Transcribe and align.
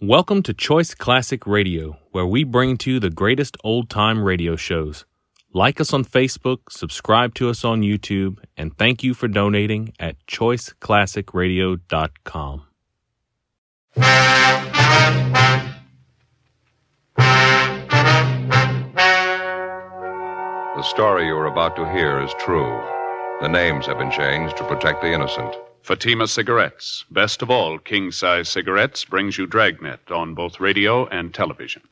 Welcome 0.00 0.44
to 0.44 0.54
Choice 0.54 0.94
Classic 0.94 1.44
Radio, 1.44 1.98
where 2.12 2.24
we 2.24 2.44
bring 2.44 2.76
to 2.78 2.92
you 2.92 3.00
the 3.00 3.10
greatest 3.10 3.56
old 3.64 3.90
time 3.90 4.22
radio 4.22 4.54
shows. 4.54 5.04
Like 5.52 5.80
us 5.80 5.92
on 5.92 6.04
Facebook, 6.04 6.70
subscribe 6.70 7.34
to 7.34 7.50
us 7.50 7.64
on 7.64 7.82
YouTube, 7.82 8.38
and 8.56 8.78
thank 8.78 9.02
you 9.02 9.12
for 9.12 9.26
donating 9.26 9.92
at 9.98 10.24
choiceclassicradio.com. 10.28 12.62
The 13.96 14.04
story 20.84 21.26
you 21.26 21.36
are 21.36 21.46
about 21.46 21.74
to 21.74 21.90
hear 21.90 22.20
is 22.20 22.32
true. 22.38 22.80
The 23.40 23.48
names 23.48 23.86
have 23.86 23.98
been 23.98 24.12
changed 24.12 24.56
to 24.58 24.64
protect 24.68 25.02
the 25.02 25.12
innocent. 25.12 25.56
Fatima 25.82 26.26
Cigarettes, 26.26 27.04
best 27.10 27.40
of 27.42 27.50
all 27.50 27.78
king 27.78 28.10
size 28.12 28.48
cigarettes, 28.48 29.04
brings 29.04 29.38
you 29.38 29.46
Dragnet 29.46 30.10
on 30.10 30.34
both 30.34 30.60
radio 30.60 31.06
and 31.06 31.32
television. 31.32 31.82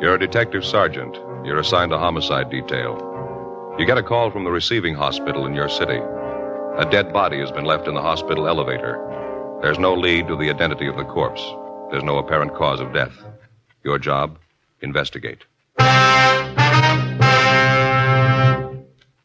You're 0.00 0.14
a 0.14 0.18
detective 0.18 0.64
sergeant. 0.64 1.16
You're 1.44 1.58
assigned 1.58 1.92
a 1.92 1.98
homicide 1.98 2.50
detail. 2.50 2.96
You 3.78 3.86
get 3.86 3.98
a 3.98 4.02
call 4.02 4.30
from 4.30 4.44
the 4.44 4.50
receiving 4.50 4.94
hospital 4.94 5.46
in 5.46 5.54
your 5.54 5.68
city. 5.68 6.00
A 6.78 6.88
dead 6.90 7.12
body 7.12 7.38
has 7.40 7.50
been 7.50 7.64
left 7.64 7.86
in 7.86 7.94
the 7.94 8.02
hospital 8.02 8.48
elevator. 8.48 8.98
There's 9.62 9.78
no 9.78 9.94
lead 9.94 10.28
to 10.28 10.36
the 10.36 10.50
identity 10.50 10.86
of 10.86 10.96
the 10.96 11.04
corpse. 11.04 11.42
There's 11.90 12.04
no 12.04 12.18
apparent 12.18 12.54
cause 12.54 12.80
of 12.80 12.92
death. 12.92 13.12
Your 13.84 13.98
job? 13.98 14.38
Investigate. 14.80 15.44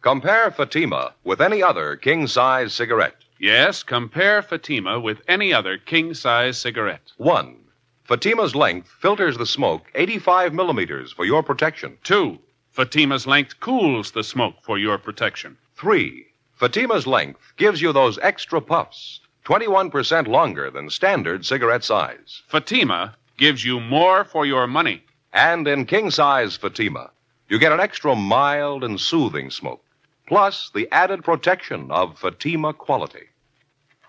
Compare 0.02 0.52
Fatima 0.52 1.14
with 1.24 1.40
any 1.40 1.64
other 1.64 1.96
king 1.96 2.28
size 2.28 2.74
cigarette. 2.74 3.24
Yes, 3.40 3.84
compare 3.84 4.42
Fatima 4.42 5.00
with 5.00 5.22
any 5.28 5.54
other 5.54 5.78
king 5.78 6.14
size 6.14 6.58
cigarette. 6.58 7.12
One, 7.18 7.58
Fatima's 8.04 8.54
length 8.54 8.90
filters 9.00 9.38
the 9.38 9.46
smoke 9.46 9.90
85 9.96 10.54
millimeters 10.54 11.14
for 11.14 11.24
your 11.26 11.42
protection. 11.42 11.98
Two, 12.04 12.40
Fatima's 12.72 13.26
length 13.26 13.60
cools 13.62 14.12
the 14.12 14.24
smoke 14.24 14.56
for 14.62 14.78
your 14.78 14.98
protection. 14.98 15.58
Three, 15.76 16.28
Fatima's 16.54 17.08
length 17.08 17.54
gives 17.56 17.82
you 17.82 17.94
those 17.94 18.20
extra 18.20 18.60
puffs, 18.60 19.22
21% 19.46 20.28
longer 20.28 20.70
than 20.70 20.90
standard 20.90 21.46
cigarette 21.46 21.84
size. 21.84 22.42
Fatima 22.48 23.16
gives 23.38 23.64
you 23.64 23.80
more 23.80 24.24
for 24.26 24.46
your 24.46 24.68
money. 24.68 25.04
And 25.34 25.68
in 25.68 25.86
king 25.86 26.12
size 26.12 26.56
Fatima, 26.56 27.10
you 27.50 27.58
get 27.58 27.72
an 27.72 27.80
extra 27.80 28.16
mild 28.16 28.84
and 28.84 29.02
soothing 29.02 29.50
smoke, 29.50 29.84
plus 30.28 30.70
the 30.76 30.88
added 30.92 31.24
protection 31.24 31.90
of 31.90 32.20
Fatima 32.20 32.72
quality. 32.72 33.28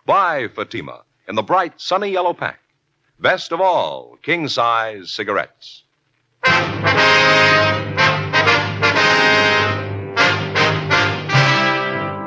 Buy 0.04 0.48
Fatima 0.48 1.02
in 1.26 1.34
the 1.34 1.42
bright 1.42 1.80
sunny 1.80 2.10
yellow 2.10 2.34
pack. 2.34 2.60
Best 3.18 3.52
of 3.52 3.60
all, 3.60 4.18
king 4.22 4.48
size 4.48 5.10
cigarettes. 5.10 5.82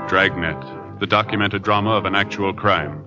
Dragnet, 0.08 1.00
the 1.00 1.06
documented 1.08 1.62
drama 1.62 1.92
of 1.92 2.06
an 2.06 2.16
actual 2.16 2.52
crime. 2.52 3.06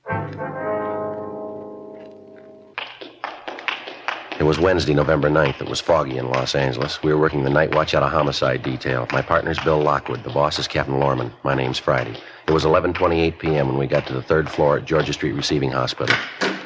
It 4.41 4.45
was 4.45 4.57
Wednesday, 4.57 4.95
November 4.95 5.29
9th. 5.29 5.61
It 5.61 5.69
was 5.69 5.81
foggy 5.81 6.17
in 6.17 6.27
Los 6.27 6.55
Angeles. 6.55 7.03
We 7.03 7.13
were 7.13 7.19
working 7.19 7.43
the 7.43 7.51
night 7.51 7.71
watch 7.71 7.93
out 7.93 8.01
of 8.01 8.11
homicide 8.11 8.63
detail. 8.63 9.07
My 9.11 9.21
partner's 9.21 9.59
Bill 9.59 9.79
Lockwood. 9.79 10.23
The 10.23 10.31
boss 10.31 10.57
is 10.57 10.67
Captain 10.67 10.99
Lorman. 10.99 11.31
My 11.43 11.53
name's 11.53 11.77
Friday. 11.77 12.17
It 12.47 12.51
was 12.51 12.65
11:28 12.65 13.37
p.m. 13.37 13.67
when 13.67 13.77
we 13.77 13.85
got 13.85 14.07
to 14.07 14.13
the 14.13 14.23
third 14.23 14.49
floor 14.49 14.77
at 14.77 14.85
Georgia 14.85 15.13
Street 15.13 15.33
Receiving 15.33 15.69
Hospital, 15.69 16.15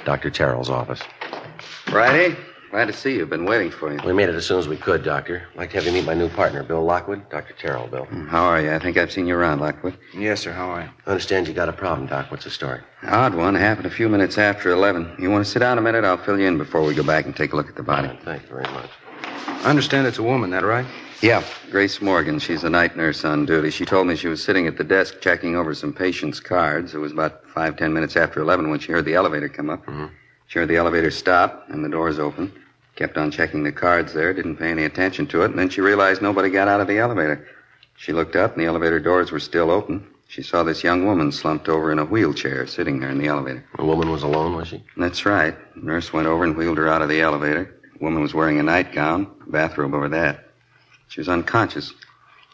Dr. 0.06 0.32
Terrell's 0.32 0.70
office. 0.70 1.10
Friday, 1.76 2.38
glad 2.76 2.88
to 2.88 2.94
see 2.94 3.16
you. 3.16 3.26
Been 3.26 3.46
waiting 3.46 3.72
for 3.72 3.90
you. 3.90 3.98
We 4.06 4.12
made 4.12 4.28
it 4.28 4.36
as 4.36 4.46
soon 4.46 4.60
as 4.60 4.68
we 4.68 4.76
could, 4.76 5.02
Doctor. 5.02 5.48
I'd 5.54 5.58
like 5.58 5.70
to 5.70 5.78
have 5.78 5.86
you 5.86 5.94
meet 5.94 6.04
my 6.04 6.14
new 6.14 6.28
partner, 6.28 6.62
Bill 6.62 6.84
Lockwood. 6.84 7.30
Dr. 7.30 7.54
Terrell, 7.54 7.88
Bill. 7.88 8.04
How 8.28 8.44
are 8.44 8.60
you? 8.62 8.74
I 8.74 8.80
think 8.80 8.98
I've 8.98 9.14
seen 9.14 9.28
you 9.28 9.36
around, 9.38 9.62
Lockwood. 9.62 9.98
Yes, 10.14 10.42
sir. 10.42 10.52
How 10.52 10.68
are 10.72 10.82
you? 10.82 10.90
I 11.08 11.12
understand 11.12 11.48
you 11.48 11.54
got 11.54 11.70
a 11.70 11.74
problem, 11.74 12.06
Doc. 12.06 12.30
What's 12.32 12.44
the 12.44 12.50
story? 12.50 12.82
Odd 13.04 13.34
one. 13.34 13.56
Happened 13.56 13.86
a 13.86 13.90
few 13.90 14.10
minutes 14.10 14.38
after 14.38 14.72
11. 14.72 15.16
You 15.18 15.32
want 15.32 15.46
to 15.46 15.50
sit 15.50 15.60
down 15.60 15.78
a 15.78 15.82
minute? 15.82 16.04
I'll 16.04 16.18
fill 16.18 16.38
you 16.38 16.48
in 16.48 16.58
before 16.58 16.84
we 16.84 16.94
go 16.94 17.02
back 17.04 17.24
and 17.24 17.34
take 17.34 17.54
a 17.54 17.56
look 17.56 17.70
at 17.70 17.78
the 17.78 17.84
body. 17.84 18.10
Thank 18.26 18.42
you 18.42 18.50
very 18.50 18.70
much. 18.74 18.90
I 19.48 19.70
understand 19.70 20.06
it's 20.06 20.20
a 20.20 20.24
woman, 20.24 20.50
that 20.50 20.66
right? 20.66 20.86
Yeah, 21.22 21.44
Grace 21.72 22.02
Morgan. 22.02 22.40
She's 22.40 22.66
a 22.66 22.70
night 22.70 22.98
nurse 22.98 23.24
on 23.24 23.46
duty. 23.46 23.70
She 23.70 23.86
told 23.86 24.06
me 24.06 24.18
she 24.18 24.28
was 24.28 24.44
sitting 24.44 24.68
at 24.68 24.76
the 24.76 24.84
desk 24.84 25.22
checking 25.22 25.56
over 25.56 25.74
some 25.74 25.94
patients' 25.94 26.42
cards. 26.42 26.94
It 26.94 26.98
was 26.98 27.14
about 27.14 27.48
five, 27.48 27.78
ten 27.78 27.94
minutes 27.94 28.18
after 28.18 28.42
11 28.42 28.70
when 28.70 28.80
she 28.82 28.92
heard 28.92 29.06
the 29.06 29.14
elevator 29.14 29.48
come 29.48 29.70
up. 29.70 29.86
Mhm. 29.86 30.10
She 30.48 30.60
heard 30.60 30.68
the 30.68 30.76
elevator 30.76 31.10
stop 31.10 31.68
and 31.70 31.86
the 31.86 31.90
doors 31.90 32.20
open. 32.20 32.52
Kept 32.96 33.18
on 33.18 33.30
checking 33.30 33.64
the 33.64 33.72
cards 33.72 34.14
there, 34.14 34.34
didn't 34.34 34.56
pay 34.56 34.72
any 34.72 34.86
attention 34.86 35.28
to 35.28 35.42
it, 35.42 35.52
and 35.52 35.60
then 35.60 35.70
she 35.70 35.82
realized 35.82 36.22
nobody 36.22 36.50
got 36.50 36.70
out 36.70 36.80
of 36.80 36.88
the 36.88 36.98
elevator. 36.98 37.48
She 37.98 38.14
looked 38.14 38.36
up, 38.36 38.54
and 38.54 38.62
the 38.62 38.68
elevator 38.68 39.00
doors 39.00 39.32
were 39.32 39.40
still 39.40 39.70
open. 39.70 40.08
She 40.28 40.42
saw 40.42 40.64
this 40.64 40.84
young 40.84 41.06
woman 41.06 41.32
slumped 41.32 41.70
over 41.70 41.92
in 41.92 42.00
a 42.00 42.06
wheelchair 42.06 42.66
sitting 42.68 43.00
there 43.00 43.10
in 43.10 43.18
the 43.18 43.28
elevator. 43.28 43.64
The 43.78 43.86
woman 43.86 44.12
was 44.12 44.24
alone, 44.24 44.56
was 44.56 44.70
she? 44.70 44.84
That's 44.98 45.26
right. 45.26 45.56
Nurse 45.76 46.12
went 46.14 46.28
over 46.28 46.44
and 46.44 46.56
wheeled 46.56 46.78
her 46.78 46.88
out 46.88 47.02
of 47.02 47.10
the 47.10 47.22
elevator. 47.22 47.74
The 47.94 48.04
woman 48.04 48.22
was 48.22 48.34
wearing 48.34 48.60
a 48.60 48.64
nightgown, 48.64 49.30
a 49.46 49.52
bathrobe 49.52 49.94
over 49.94 50.10
that. 50.10 50.50
She 51.10 51.20
was 51.20 51.30
unconscious. 51.30 51.94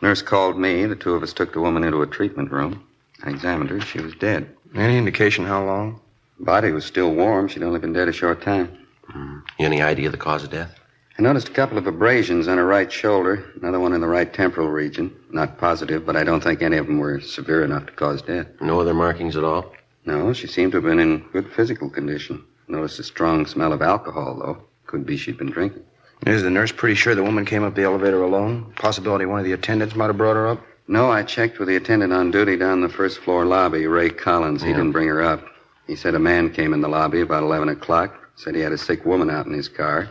Nurse 0.01 0.21
called 0.21 0.59
me. 0.59 0.85
The 0.85 0.95
two 0.95 1.13
of 1.13 1.23
us 1.23 1.33
took 1.33 1.53
the 1.53 1.61
woman 1.61 1.83
into 1.83 2.01
a 2.01 2.07
treatment 2.07 2.51
room. 2.51 2.83
I 3.23 3.29
examined 3.29 3.69
her. 3.69 3.81
She 3.81 3.99
was 3.99 4.15
dead. 4.15 4.49
Any 4.75 4.97
indication 4.97 5.45
how 5.45 5.63
long? 5.63 6.01
Body 6.39 6.71
was 6.71 6.85
still 6.85 7.13
warm. 7.13 7.47
She'd 7.47 7.63
only 7.63 7.79
been 7.79 7.93
dead 7.93 8.07
a 8.07 8.13
short 8.13 8.41
time. 8.41 8.77
Mm. 9.09 9.43
Any 9.59 9.81
idea 9.81 10.07
of 10.07 10.11
the 10.11 10.17
cause 10.17 10.43
of 10.43 10.49
death? 10.51 10.77
I 11.17 11.21
noticed 11.21 11.49
a 11.49 11.53
couple 11.53 11.77
of 11.77 11.87
abrasions 11.87 12.47
on 12.47 12.57
her 12.57 12.65
right 12.65 12.91
shoulder, 12.91 13.51
another 13.61 13.79
one 13.79 13.93
in 13.93 14.01
the 14.01 14.07
right 14.07 14.31
temporal 14.33 14.69
region. 14.69 15.13
Not 15.31 15.57
positive, 15.57 16.05
but 16.05 16.15
I 16.15 16.23
don't 16.23 16.41
think 16.41 16.61
any 16.61 16.77
of 16.77 16.87
them 16.87 16.99
were 16.99 17.19
severe 17.19 17.63
enough 17.63 17.85
to 17.87 17.91
cause 17.91 18.21
death. 18.21 18.47
No 18.61 18.79
other 18.79 18.93
markings 18.93 19.35
at 19.35 19.43
all? 19.43 19.73
No, 20.05 20.33
she 20.33 20.47
seemed 20.47 20.71
to 20.71 20.77
have 20.77 20.85
been 20.85 20.99
in 20.99 21.19
good 21.31 21.51
physical 21.51 21.89
condition. 21.89 22.43
Noticed 22.67 22.99
a 22.99 23.03
strong 23.03 23.45
smell 23.45 23.73
of 23.73 23.81
alcohol, 23.81 24.35
though. 24.39 24.63
Could 24.87 25.05
be 25.05 25.17
she'd 25.17 25.37
been 25.37 25.51
drinking. 25.51 25.83
Is 26.25 26.43
the 26.43 26.49
nurse 26.49 26.71
pretty 26.71 26.95
sure 26.95 27.13
the 27.15 27.23
woman 27.23 27.45
came 27.45 27.63
up 27.63 27.75
the 27.75 27.83
elevator 27.83 28.21
alone? 28.23 28.73
Possibility 28.77 29.25
one 29.25 29.39
of 29.39 29.45
the 29.45 29.53
attendants 29.53 29.95
might 29.95 30.07
have 30.07 30.17
brought 30.17 30.35
her 30.35 30.47
up? 30.47 30.61
No, 30.87 31.11
I 31.11 31.23
checked 31.23 31.59
with 31.59 31.67
the 31.67 31.75
attendant 31.75 32.13
on 32.13 32.31
duty 32.31 32.57
down 32.57 32.81
the 32.81 32.89
first 32.89 33.19
floor 33.19 33.45
lobby, 33.45 33.87
Ray 33.87 34.09
Collins. 34.09 34.61
He 34.63 34.69
Yeah. 34.69 34.77
didn't 34.77 34.91
bring 34.91 35.07
her 35.07 35.21
up. 35.21 35.43
He 35.87 35.95
said 35.95 36.15
a 36.15 36.19
man 36.19 36.49
came 36.51 36.73
in 36.73 36.81
the 36.81 36.87
lobby 36.89 37.21
about 37.21 37.43
11 37.43 37.69
o'clock. 37.69 38.15
Said 38.41 38.55
he 38.55 38.61
had 38.61 38.71
a 38.71 38.77
sick 38.77 39.05
woman 39.05 39.29
out 39.29 39.45
in 39.45 39.53
his 39.53 39.69
car. 39.69 40.09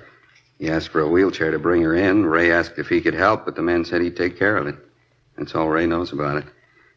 He 0.61 0.71
asked 0.71 0.91
for 0.91 1.01
a 1.01 1.09
wheelchair 1.09 1.51
to 1.51 1.59
bring 1.59 1.83
her 1.83 1.97
in. 1.97 2.25
Ray 2.25 2.53
asked 2.53 2.79
if 2.79 2.89
he 2.89 3.01
could 3.01 3.15
help, 3.15 3.45
but 3.45 3.57
the 3.57 3.63
man 3.63 3.85
said 3.85 4.03
he'd 4.03 4.17
take 4.17 4.39
care 4.39 4.57
of 4.57 4.69
it. 4.69 4.77
That's 5.37 5.57
all 5.57 5.69
Ray 5.69 5.87
knows 5.87 6.13
about 6.13 6.37
it. 6.37 6.45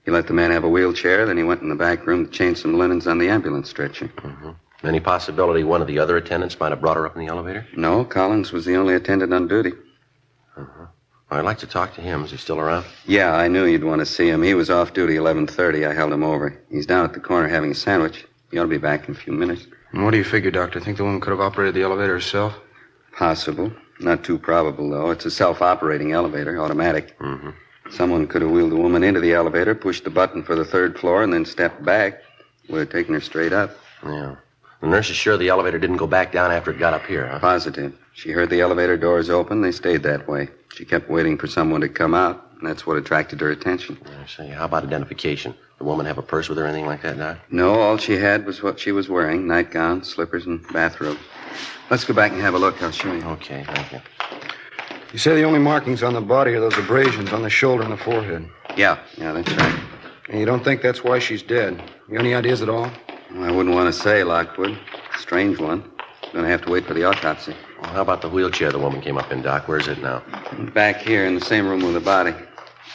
He 0.05 0.11
let 0.11 0.27
the 0.27 0.33
man 0.33 0.51
have 0.51 0.63
a 0.63 0.69
wheelchair, 0.69 1.25
then 1.25 1.37
he 1.37 1.43
went 1.43 1.63
in 1.63 1.69
the 1.69 1.75
back 1.75 2.05
room 2.05 2.27
to 2.27 2.31
change 2.31 2.57
some 2.57 2.77
linens 2.77 3.07
on 3.07 3.17
the 3.17 3.29
ambulance 3.29 3.67
stretcher. 3.67 4.09
Mm-hmm. 4.17 4.51
Any 4.87 4.99
possibility 4.99 5.63
one 5.63 5.81
of 5.81 5.87
the 5.87 5.97
other 5.97 6.17
attendants 6.17 6.59
might 6.59 6.69
have 6.69 6.81
brought 6.81 6.97
her 6.97 7.07
up 7.07 7.15
in 7.15 7.25
the 7.25 7.31
elevator? 7.31 7.65
No, 7.75 8.05
Collins 8.05 8.51
was 8.51 8.65
the 8.65 8.75
only 8.75 8.93
attendant 8.93 9.33
on 9.33 9.47
duty. 9.47 9.71
Mm-hmm. 10.55 10.83
I'd 11.31 11.45
like 11.45 11.57
to 11.59 11.67
talk 11.67 11.95
to 11.95 12.01
him. 12.01 12.23
Is 12.23 12.29
he 12.29 12.37
still 12.37 12.59
around? 12.59 12.85
Yeah, 13.07 13.33
I 13.33 13.47
knew 13.47 13.65
you'd 13.65 13.83
want 13.83 14.01
to 14.01 14.05
see 14.05 14.29
him. 14.29 14.43
He 14.43 14.53
was 14.53 14.69
off 14.69 14.93
duty 14.93 15.15
11:30. 15.15 15.89
I 15.89 15.95
held 15.95 16.13
him 16.13 16.23
over. 16.23 16.61
He's 16.69 16.85
down 16.85 17.05
at 17.05 17.13
the 17.13 17.19
corner 17.19 17.47
having 17.47 17.71
a 17.71 17.75
sandwich. 17.75 18.27
He 18.51 18.59
ought 18.59 18.63
to 18.63 18.67
be 18.69 18.77
back 18.77 19.07
in 19.07 19.15
a 19.15 19.17
few 19.17 19.33
minutes. 19.33 19.65
And 19.93 20.03
what 20.03 20.11
do 20.11 20.17
you 20.17 20.23
figure, 20.23 20.51
Doctor? 20.51 20.79
Think 20.79 20.97
the 20.97 21.03
woman 21.03 21.21
could 21.21 21.29
have 21.29 21.39
operated 21.39 21.75
the 21.75 21.83
elevator 21.83 22.13
herself? 22.13 22.59
Possible. 23.15 23.71
Not 23.99 24.23
too 24.23 24.39
probable, 24.39 24.89
though. 24.89 25.11
It's 25.11 25.25
a 25.25 25.31
self-operating 25.31 26.11
elevator, 26.11 26.59
automatic. 26.59 27.17
Mm-hmm. 27.19 27.51
Someone 27.91 28.27
could 28.27 28.41
have 28.41 28.49
wheeled 28.51 28.71
the 28.71 28.75
woman 28.75 29.03
into 29.03 29.19
the 29.19 29.33
elevator, 29.33 29.75
pushed 29.75 30.03
the 30.03 30.09
button 30.09 30.43
for 30.43 30.55
the 30.55 30.65
third 30.65 30.97
floor, 30.97 31.21
and 31.23 31.31
then 31.31 31.45
stepped 31.45 31.85
back. 31.85 32.21
Would 32.69 32.79
have 32.79 32.89
taken 32.89 33.13
her 33.13 33.21
straight 33.21 33.53
up. 33.53 33.77
Yeah. 34.03 34.35
The 34.81 34.87
nurse 34.87 35.09
is 35.09 35.15
sure 35.15 35.37
the 35.37 35.49
elevator 35.49 35.77
didn't 35.77 35.97
go 35.97 36.07
back 36.07 36.31
down 36.31 36.51
after 36.51 36.71
it 36.71 36.79
got 36.79 36.93
up 36.93 37.05
here, 37.05 37.27
huh? 37.27 37.39
Positive. 37.39 37.93
She 38.13 38.31
heard 38.31 38.49
the 38.49 38.61
elevator 38.61 38.97
doors 38.97 39.29
open. 39.29 39.61
They 39.61 39.71
stayed 39.71 40.03
that 40.03 40.27
way. 40.27 40.49
She 40.73 40.85
kept 40.85 41.09
waiting 41.09 41.37
for 41.37 41.47
someone 41.47 41.81
to 41.81 41.89
come 41.89 42.13
out, 42.13 42.51
and 42.57 42.67
that's 42.67 42.87
what 42.87 42.97
attracted 42.97 43.39
her 43.41 43.51
attention. 43.51 43.97
I 44.21 44.25
see. 44.27 44.47
How 44.47 44.65
about 44.65 44.83
identification? 44.83 45.53
The 45.83 45.89
woman 45.89 46.05
have 46.05 46.17
a 46.17 46.21
purse 46.21 46.47
with 46.47 46.57
her 46.59 46.63
or 46.63 46.67
anything 46.67 46.85
like 46.85 47.01
that, 47.01 47.17
Doc? 47.17 47.39
No, 47.51 47.73
all 47.73 47.97
she 47.97 48.13
had 48.13 48.45
was 48.45 48.63
what 48.63 48.79
she 48.79 48.93
was 48.93 49.09
wearing 49.09 49.45
nightgown, 49.45 50.01
slippers, 50.01 50.45
and 50.45 50.65
bathrobe. 50.71 51.17
Let's 51.89 52.05
go 52.05 52.13
back 52.13 52.31
and 52.31 52.39
have 52.39 52.53
a 52.53 52.57
look. 52.57 52.81
I'll 52.81 52.89
show 52.89 53.11
you. 53.11 53.21
Okay, 53.21 53.65
thank 53.65 53.91
you. 53.91 54.01
You 55.11 55.19
say 55.19 55.35
the 55.35 55.43
only 55.43 55.59
markings 55.59 56.01
on 56.01 56.13
the 56.13 56.21
body 56.21 56.53
are 56.53 56.61
those 56.61 56.77
abrasions 56.77 57.33
on 57.33 57.41
the 57.41 57.49
shoulder 57.49 57.83
and 57.83 57.91
the 57.91 57.97
forehead. 57.97 58.47
Yeah, 58.77 58.97
yeah, 59.17 59.33
that's 59.33 59.51
right. 59.51 59.79
And 60.29 60.39
you 60.39 60.45
don't 60.45 60.63
think 60.63 60.81
that's 60.81 61.03
why 61.03 61.19
she's 61.19 61.43
dead? 61.43 61.77
You 62.07 62.17
any 62.17 62.33
ideas 62.33 62.61
at 62.61 62.69
all? 62.69 62.89
Well, 63.33 63.43
I 63.43 63.51
wouldn't 63.51 63.75
want 63.75 63.93
to 63.93 63.99
say, 63.99 64.23
Lockwood. 64.23 64.79
Strange 65.17 65.59
one. 65.59 65.83
Gonna 66.31 66.47
have 66.47 66.61
to 66.61 66.69
wait 66.69 66.85
for 66.85 66.93
the 66.93 67.03
autopsy. 67.03 67.57
Well, 67.81 67.91
how 67.91 68.03
about 68.03 68.21
the 68.21 68.29
wheelchair 68.29 68.71
the 68.71 68.79
woman 68.79 69.01
came 69.01 69.17
up 69.17 69.33
in, 69.33 69.41
Doc? 69.41 69.67
Where's 69.67 69.89
it 69.89 70.01
now? 70.01 70.23
Back 70.73 71.01
here 71.01 71.25
in 71.25 71.35
the 71.35 71.41
same 71.41 71.67
room 71.67 71.83
with 71.83 71.93
the 71.93 71.99
body. 71.99 72.33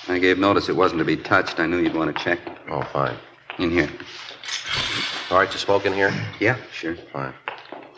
I 0.09 0.19
gave 0.19 0.39
notice 0.39 0.69
it 0.69 0.77
wasn't 0.77 1.01
to 1.01 1.05
be 1.05 1.17
touched. 1.17 1.61
I 1.61 1.67
knew 1.67 1.79
you'd 1.79 1.95
want 1.95 2.17
to 2.17 2.25
check. 2.25 2.39
Oh, 2.71 2.83
fine. 2.83 3.17
In 3.59 3.71
here. 3.71 3.91
All 5.31 5.39
right, 5.39 5.53
you 5.53 5.59
smoke 5.59 5.85
in 5.85 5.93
here? 5.93 6.13
Yeah, 6.41 6.57
sure. 6.73 6.97
Fine. 7.13 7.35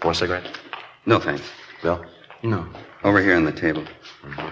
Want 0.03 0.17
a 0.17 0.19
cigarette? 0.19 0.59
No, 1.07 1.21
thanks. 1.21 1.45
Bill? 1.83 2.05
No. 2.43 2.67
Over 3.05 3.23
here 3.23 3.37
on 3.37 3.45
the 3.45 3.53
table. 3.53 3.85
Mm-hmm. 4.23 4.49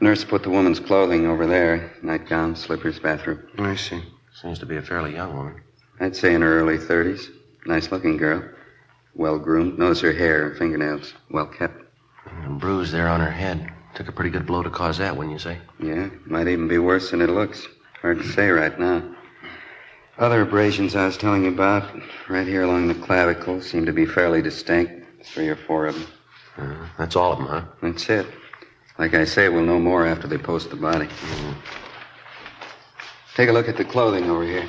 Nurse 0.00 0.24
put 0.24 0.42
the 0.42 0.50
woman's 0.50 0.80
clothing 0.80 1.26
over 1.26 1.46
there 1.46 1.92
nightgown, 2.02 2.54
slippers, 2.54 2.98
bathroom. 2.98 3.46
I 3.58 3.76
see. 3.76 4.02
Seems 4.34 4.58
to 4.58 4.66
be 4.66 4.76
a 4.76 4.82
fairly 4.82 5.14
young 5.14 5.34
woman. 5.36 5.62
I'd 6.00 6.14
say 6.14 6.34
in 6.34 6.42
her 6.42 6.60
early 6.60 6.78
30s. 6.78 7.30
Nice 7.66 7.90
looking 7.90 8.16
girl. 8.16 8.42
Well 9.14 9.38
groomed. 9.38 9.78
Notice 9.78 10.00
her 10.02 10.12
hair 10.12 10.48
and 10.48 10.58
fingernails. 10.58 11.14
Well 11.30 11.46
kept. 11.46 11.85
And 12.44 12.60
bruise 12.60 12.92
there 12.92 13.08
on 13.08 13.20
her 13.20 13.30
head. 13.30 13.72
Took 13.94 14.08
a 14.08 14.12
pretty 14.12 14.30
good 14.30 14.46
blow 14.46 14.62
to 14.62 14.70
cause 14.70 14.98
that, 14.98 15.16
wouldn't 15.16 15.32
you 15.32 15.38
say? 15.38 15.58
Yeah, 15.80 16.10
might 16.26 16.48
even 16.48 16.68
be 16.68 16.78
worse 16.78 17.10
than 17.10 17.22
it 17.22 17.30
looks. 17.30 17.66
Hard 18.02 18.18
to 18.18 18.28
say 18.32 18.50
right 18.50 18.78
now. 18.78 19.02
Other 20.18 20.42
abrasions 20.42 20.94
I 20.94 21.06
was 21.06 21.16
telling 21.16 21.44
you 21.44 21.50
about, 21.50 21.94
right 22.28 22.46
here 22.46 22.62
along 22.62 22.88
the 22.88 22.94
clavicle, 22.94 23.60
seem 23.60 23.86
to 23.86 23.92
be 23.92 24.06
fairly 24.06 24.42
distinct. 24.42 25.24
Three 25.24 25.48
or 25.48 25.56
four 25.56 25.86
of 25.86 25.94
them. 25.94 26.06
Uh, 26.58 26.88
that's 26.98 27.16
all 27.16 27.32
of 27.32 27.38
them, 27.38 27.46
huh? 27.48 27.64
That's 27.82 28.08
it. 28.08 28.26
Like 28.98 29.14
I 29.14 29.24
say, 29.24 29.48
we'll 29.48 29.64
know 29.64 29.78
more 29.78 30.06
after 30.06 30.26
they 30.26 30.38
post 30.38 30.70
the 30.70 30.76
body. 30.76 31.08
Take 33.34 33.50
a 33.50 33.52
look 33.52 33.68
at 33.68 33.76
the 33.76 33.84
clothing 33.84 34.30
over 34.30 34.44
here. 34.44 34.66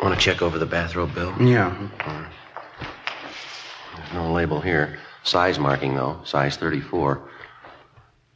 Want 0.00 0.14
to 0.14 0.20
check 0.20 0.42
over 0.42 0.58
the 0.58 0.66
bathrobe, 0.66 1.14
Bill? 1.14 1.34
Yeah. 1.40 1.76
There's 3.96 4.12
no 4.12 4.32
label 4.32 4.60
here. 4.60 4.98
Size 5.24 5.58
marking, 5.58 5.94
though. 5.94 6.20
Size 6.24 6.56
34. 6.56 7.28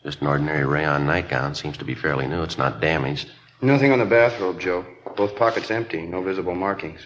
Just 0.03 0.21
an 0.21 0.29
ordinary 0.29 0.65
rayon 0.65 1.07
nightgown. 1.07 1.55
Seems 1.55 1.77
to 1.79 1.85
be 1.85 1.95
fairly 1.95 2.27
new. 2.27 2.43
It's 2.43 2.59
not 2.59 2.81
damaged. 2.81 3.31
Nothing 3.61 3.93
on 3.93 3.99
the 3.99 4.05
bathrobe, 4.05 4.61
Joe. 4.61 4.85
Both 5.17 5.35
pockets 5.37 5.71
empty. 5.71 6.03
No 6.03 6.23
visible 6.23 6.55
markings. 6.55 7.01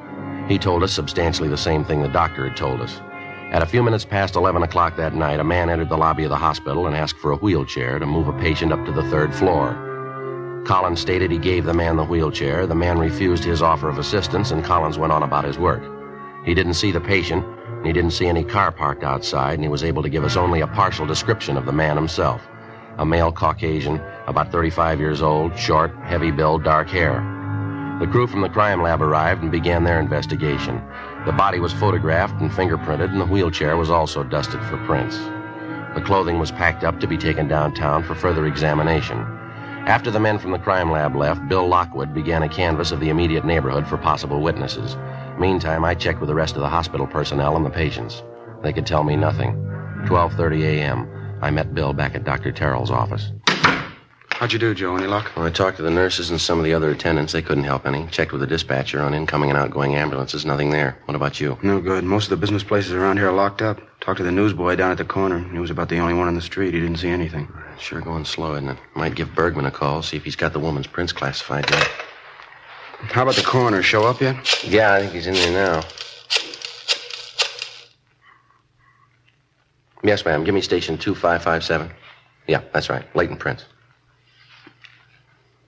He 0.50 0.58
told 0.58 0.84
us 0.84 0.92
substantially 0.92 1.48
the 1.48 1.56
same 1.56 1.86
thing 1.86 2.02
the 2.02 2.10
doctor 2.10 2.50
had 2.50 2.58
told 2.58 2.82
us. 2.82 3.00
At 3.52 3.64
a 3.64 3.66
few 3.66 3.82
minutes 3.82 4.04
past 4.04 4.36
11 4.36 4.62
o'clock 4.62 4.98
that 4.98 5.16
night, 5.16 5.40
a 5.40 5.44
man 5.46 5.70
entered 5.70 5.88
the 5.88 5.96
lobby 5.96 6.26
of 6.26 6.32
the 6.32 6.36
hospital 6.36 6.86
and 6.86 6.94
asked 6.94 7.20
for 7.20 7.32
a 7.32 7.38
wheelchair 7.38 7.98
to 7.98 8.06
move 8.06 8.28
a 8.28 8.34
patient 8.34 8.74
up 8.74 8.86
to 8.86 8.92
the 8.92 9.10
third 9.10 9.34
floor. 9.34 9.95
Collins 10.66 11.00
stated 11.00 11.30
he 11.30 11.38
gave 11.38 11.64
the 11.64 11.76
man 11.76 11.96
the 11.96 12.04
wheelchair. 12.04 12.66
The 12.66 12.74
man 12.74 12.98
refused 12.98 13.44
his 13.44 13.62
offer 13.62 13.88
of 13.88 14.00
assistance, 14.00 14.50
and 14.50 14.64
Collins 14.64 14.98
went 14.98 15.14
on 15.14 15.22
about 15.22 15.46
his 15.46 15.60
work. 15.60 15.84
He 16.44 16.56
didn't 16.56 16.74
see 16.74 16.92
the 16.92 17.00
patient, 17.00 17.46
and 17.68 17.86
he 17.86 17.94
didn't 17.94 18.14
see 18.14 18.26
any 18.26 18.44
car 18.44 18.72
parked 18.72 19.04
outside, 19.04 19.54
and 19.54 19.64
he 19.64 19.70
was 19.70 19.84
able 19.84 20.02
to 20.02 20.10
give 20.10 20.24
us 20.24 20.36
only 20.36 20.62
a 20.62 20.68
partial 20.68 21.06
description 21.06 21.56
of 21.56 21.68
the 21.68 21.72
man 21.72 21.96
himself. 21.96 22.42
A 22.98 23.06
male 23.06 23.32
Caucasian, 23.32 24.02
about 24.26 24.52
35 24.52 25.00
years 25.00 25.22
old, 25.22 25.56
short, 25.56 25.94
heavy 26.04 26.32
build, 26.32 26.64
dark 26.64 26.90
hair. 26.90 27.22
The 28.00 28.08
crew 28.08 28.26
from 28.26 28.42
the 28.42 28.50
crime 28.50 28.82
lab 28.82 29.04
arrived 29.04 29.44
and 29.44 29.52
began 29.52 29.84
their 29.84 30.00
investigation. 30.00 30.82
The 31.28 31.32
body 31.32 31.60
was 31.60 31.74
photographed 31.74 32.42
and 32.42 32.50
fingerprinted, 32.50 33.12
and 33.12 33.22
the 33.22 33.28
wheelchair 33.28 33.78
was 33.78 33.92
also 33.92 34.24
dusted 34.24 34.62
for 34.62 34.84
prints. 34.88 35.18
The 35.94 36.02
clothing 36.04 36.40
was 36.40 36.52
packed 36.52 36.84
up 36.84 37.00
to 37.02 37.08
be 37.08 37.18
taken 37.18 37.48
downtown 37.48 38.04
for 38.04 38.16
further 38.16 38.48
examination. 38.48 39.35
After 39.86 40.10
the 40.10 40.20
men 40.20 40.40
from 40.40 40.50
the 40.50 40.58
crime 40.58 40.90
lab 40.90 41.16
left, 41.16 41.48
Bill 41.48 41.68
Lockwood 41.68 42.12
began 42.12 42.42
a 42.42 42.50
canvass 42.50 42.92
of 42.92 43.00
the 43.00 43.10
immediate 43.10 43.46
neighborhood 43.46 43.86
for 43.86 43.98
possible 43.98 44.42
witnesses. 44.42 44.98
Meantime, 45.38 45.86
I 45.86 45.94
checked 45.94 46.20
with 46.20 46.28
the 46.28 46.34
rest 46.34 46.56
of 46.56 46.62
the 46.62 46.70
hospital 46.70 47.06
personnel 47.06 47.56
and 47.56 47.64
the 47.64 47.70
patients. 47.70 48.24
They 48.64 48.74
could 48.74 48.88
tell 48.88 49.04
me 49.04 49.16
nothing. 49.16 49.54
12:30 50.08 50.64
a.m. 50.64 51.08
I 51.40 51.52
met 51.52 51.76
Bill 51.76 51.94
back 51.94 52.16
at 52.16 52.24
Dr. 52.24 52.52
Terrell's 52.52 52.90
office. 52.90 53.32
How'd 54.32 54.52
you 54.52 54.58
do, 54.58 54.74
Joe? 54.74 54.98
Any 54.98 55.06
luck? 55.06 55.28
When 55.36 55.46
I 55.46 55.52
talked 55.52 55.78
to 55.78 55.84
the 55.84 55.92
nurses 55.92 56.32
and 56.32 56.42
some 56.42 56.58
of 56.58 56.66
the 56.66 56.74
other 56.74 56.90
attendants, 56.90 57.32
they 57.32 57.44
couldn't 57.44 57.64
help 57.64 57.86
any. 57.86 58.08
Checked 58.08 58.32
with 58.32 58.42
the 58.42 58.48
dispatcher 58.48 59.02
on 59.02 59.14
incoming 59.14 59.52
and 59.52 59.58
outgoing 59.58 59.94
ambulances. 59.94 60.48
Nothing 60.48 60.72
there. 60.72 60.98
What 61.06 61.14
about 61.14 61.40
you? 61.40 61.60
No 61.62 61.80
good. 61.80 62.04
Most 62.04 62.24
of 62.24 62.32
the 62.32 62.38
business 62.38 62.64
places 62.64 62.94
around 62.94 63.18
here 63.18 63.30
are 63.30 63.34
locked 63.34 63.62
up. 63.62 63.80
Talked 64.02 64.18
to 64.18 64.24
the 64.24 64.32
newsboy 64.32 64.78
down 64.78 64.92
at 64.92 64.98
the 64.98 65.06
corner. 65.06 65.48
He 65.52 65.60
was 65.60 65.70
about 65.70 65.90
the 65.90 66.00
only 66.00 66.16
one 66.16 66.28
on 66.28 66.34
the 66.34 66.42
street. 66.42 66.74
He 66.74 66.82
didn't 66.82 66.98
see 66.98 67.10
anything. 67.10 67.48
Sure 67.80 68.02
going 68.02 68.26
slow, 68.26 68.54
isn't 68.56 68.70
it? 68.70 68.78
Might 68.96 69.16
give 69.16 69.34
Bergman 69.36 69.66
a 69.66 69.72
call, 69.72 70.02
see 70.02 70.18
if 70.18 70.24
he's 70.24 70.36
got 70.36 70.54
the 70.54 70.60
woman's 70.60 70.88
prints 70.88 71.12
classified 71.12 71.70
yet. 71.70 71.88
How 73.00 73.24
about 73.24 73.36
the 73.36 73.42
coroner? 73.42 73.84
Show 73.84 74.04
up 74.06 74.22
yet? 74.22 74.64
Yeah, 74.64 74.94
I 74.94 75.02
think 75.02 75.14
he's 75.14 75.28
in 75.28 75.34
there 75.34 75.52
now. 75.52 75.82
Yes, 80.04 80.24
ma'am. 80.26 80.44
Give 80.44 80.54
me 80.56 80.62
station 80.62 80.98
2557. 80.98 81.92
Yeah, 82.48 82.62
that's 82.74 82.90
right. 82.90 83.04
Latent 83.16 83.40
Prints. 83.40 83.66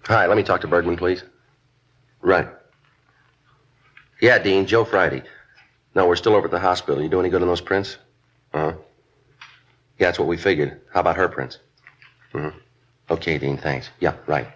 Hi, 0.06 0.26
let 0.26 0.38
me 0.38 0.44
talk 0.44 0.62
to 0.62 0.68
Bergman, 0.68 0.96
please. 0.96 1.24
Right. 2.22 2.48
Yeah, 4.22 4.38
Dean, 4.40 4.66
Joe 4.66 4.86
Friday. 4.86 5.24
No, 5.96 6.08
we're 6.08 6.16
still 6.16 6.36
over 6.36 6.46
at 6.46 6.52
the 6.52 6.60
hospital. 6.60 7.02
You 7.02 7.10
do 7.10 7.20
any 7.20 7.30
good 7.30 7.42
on 7.42 7.48
those 7.48 7.62
prints? 7.62 7.98
Uh 8.54 8.72
huh. 8.72 8.78
Yeah, 10.00 10.08
that's 10.08 10.20
what 10.20 10.28
we 10.28 10.38
figured. 10.38 10.82
How 10.94 11.00
about 11.02 11.16
her 11.16 11.28
prints? 11.28 11.60
Mm-hmm. 12.34 12.58
Okay, 13.10 13.38
Dean, 13.38 13.58
thanks. 13.58 13.90
Yeah, 14.00 14.16
right. 14.28 14.48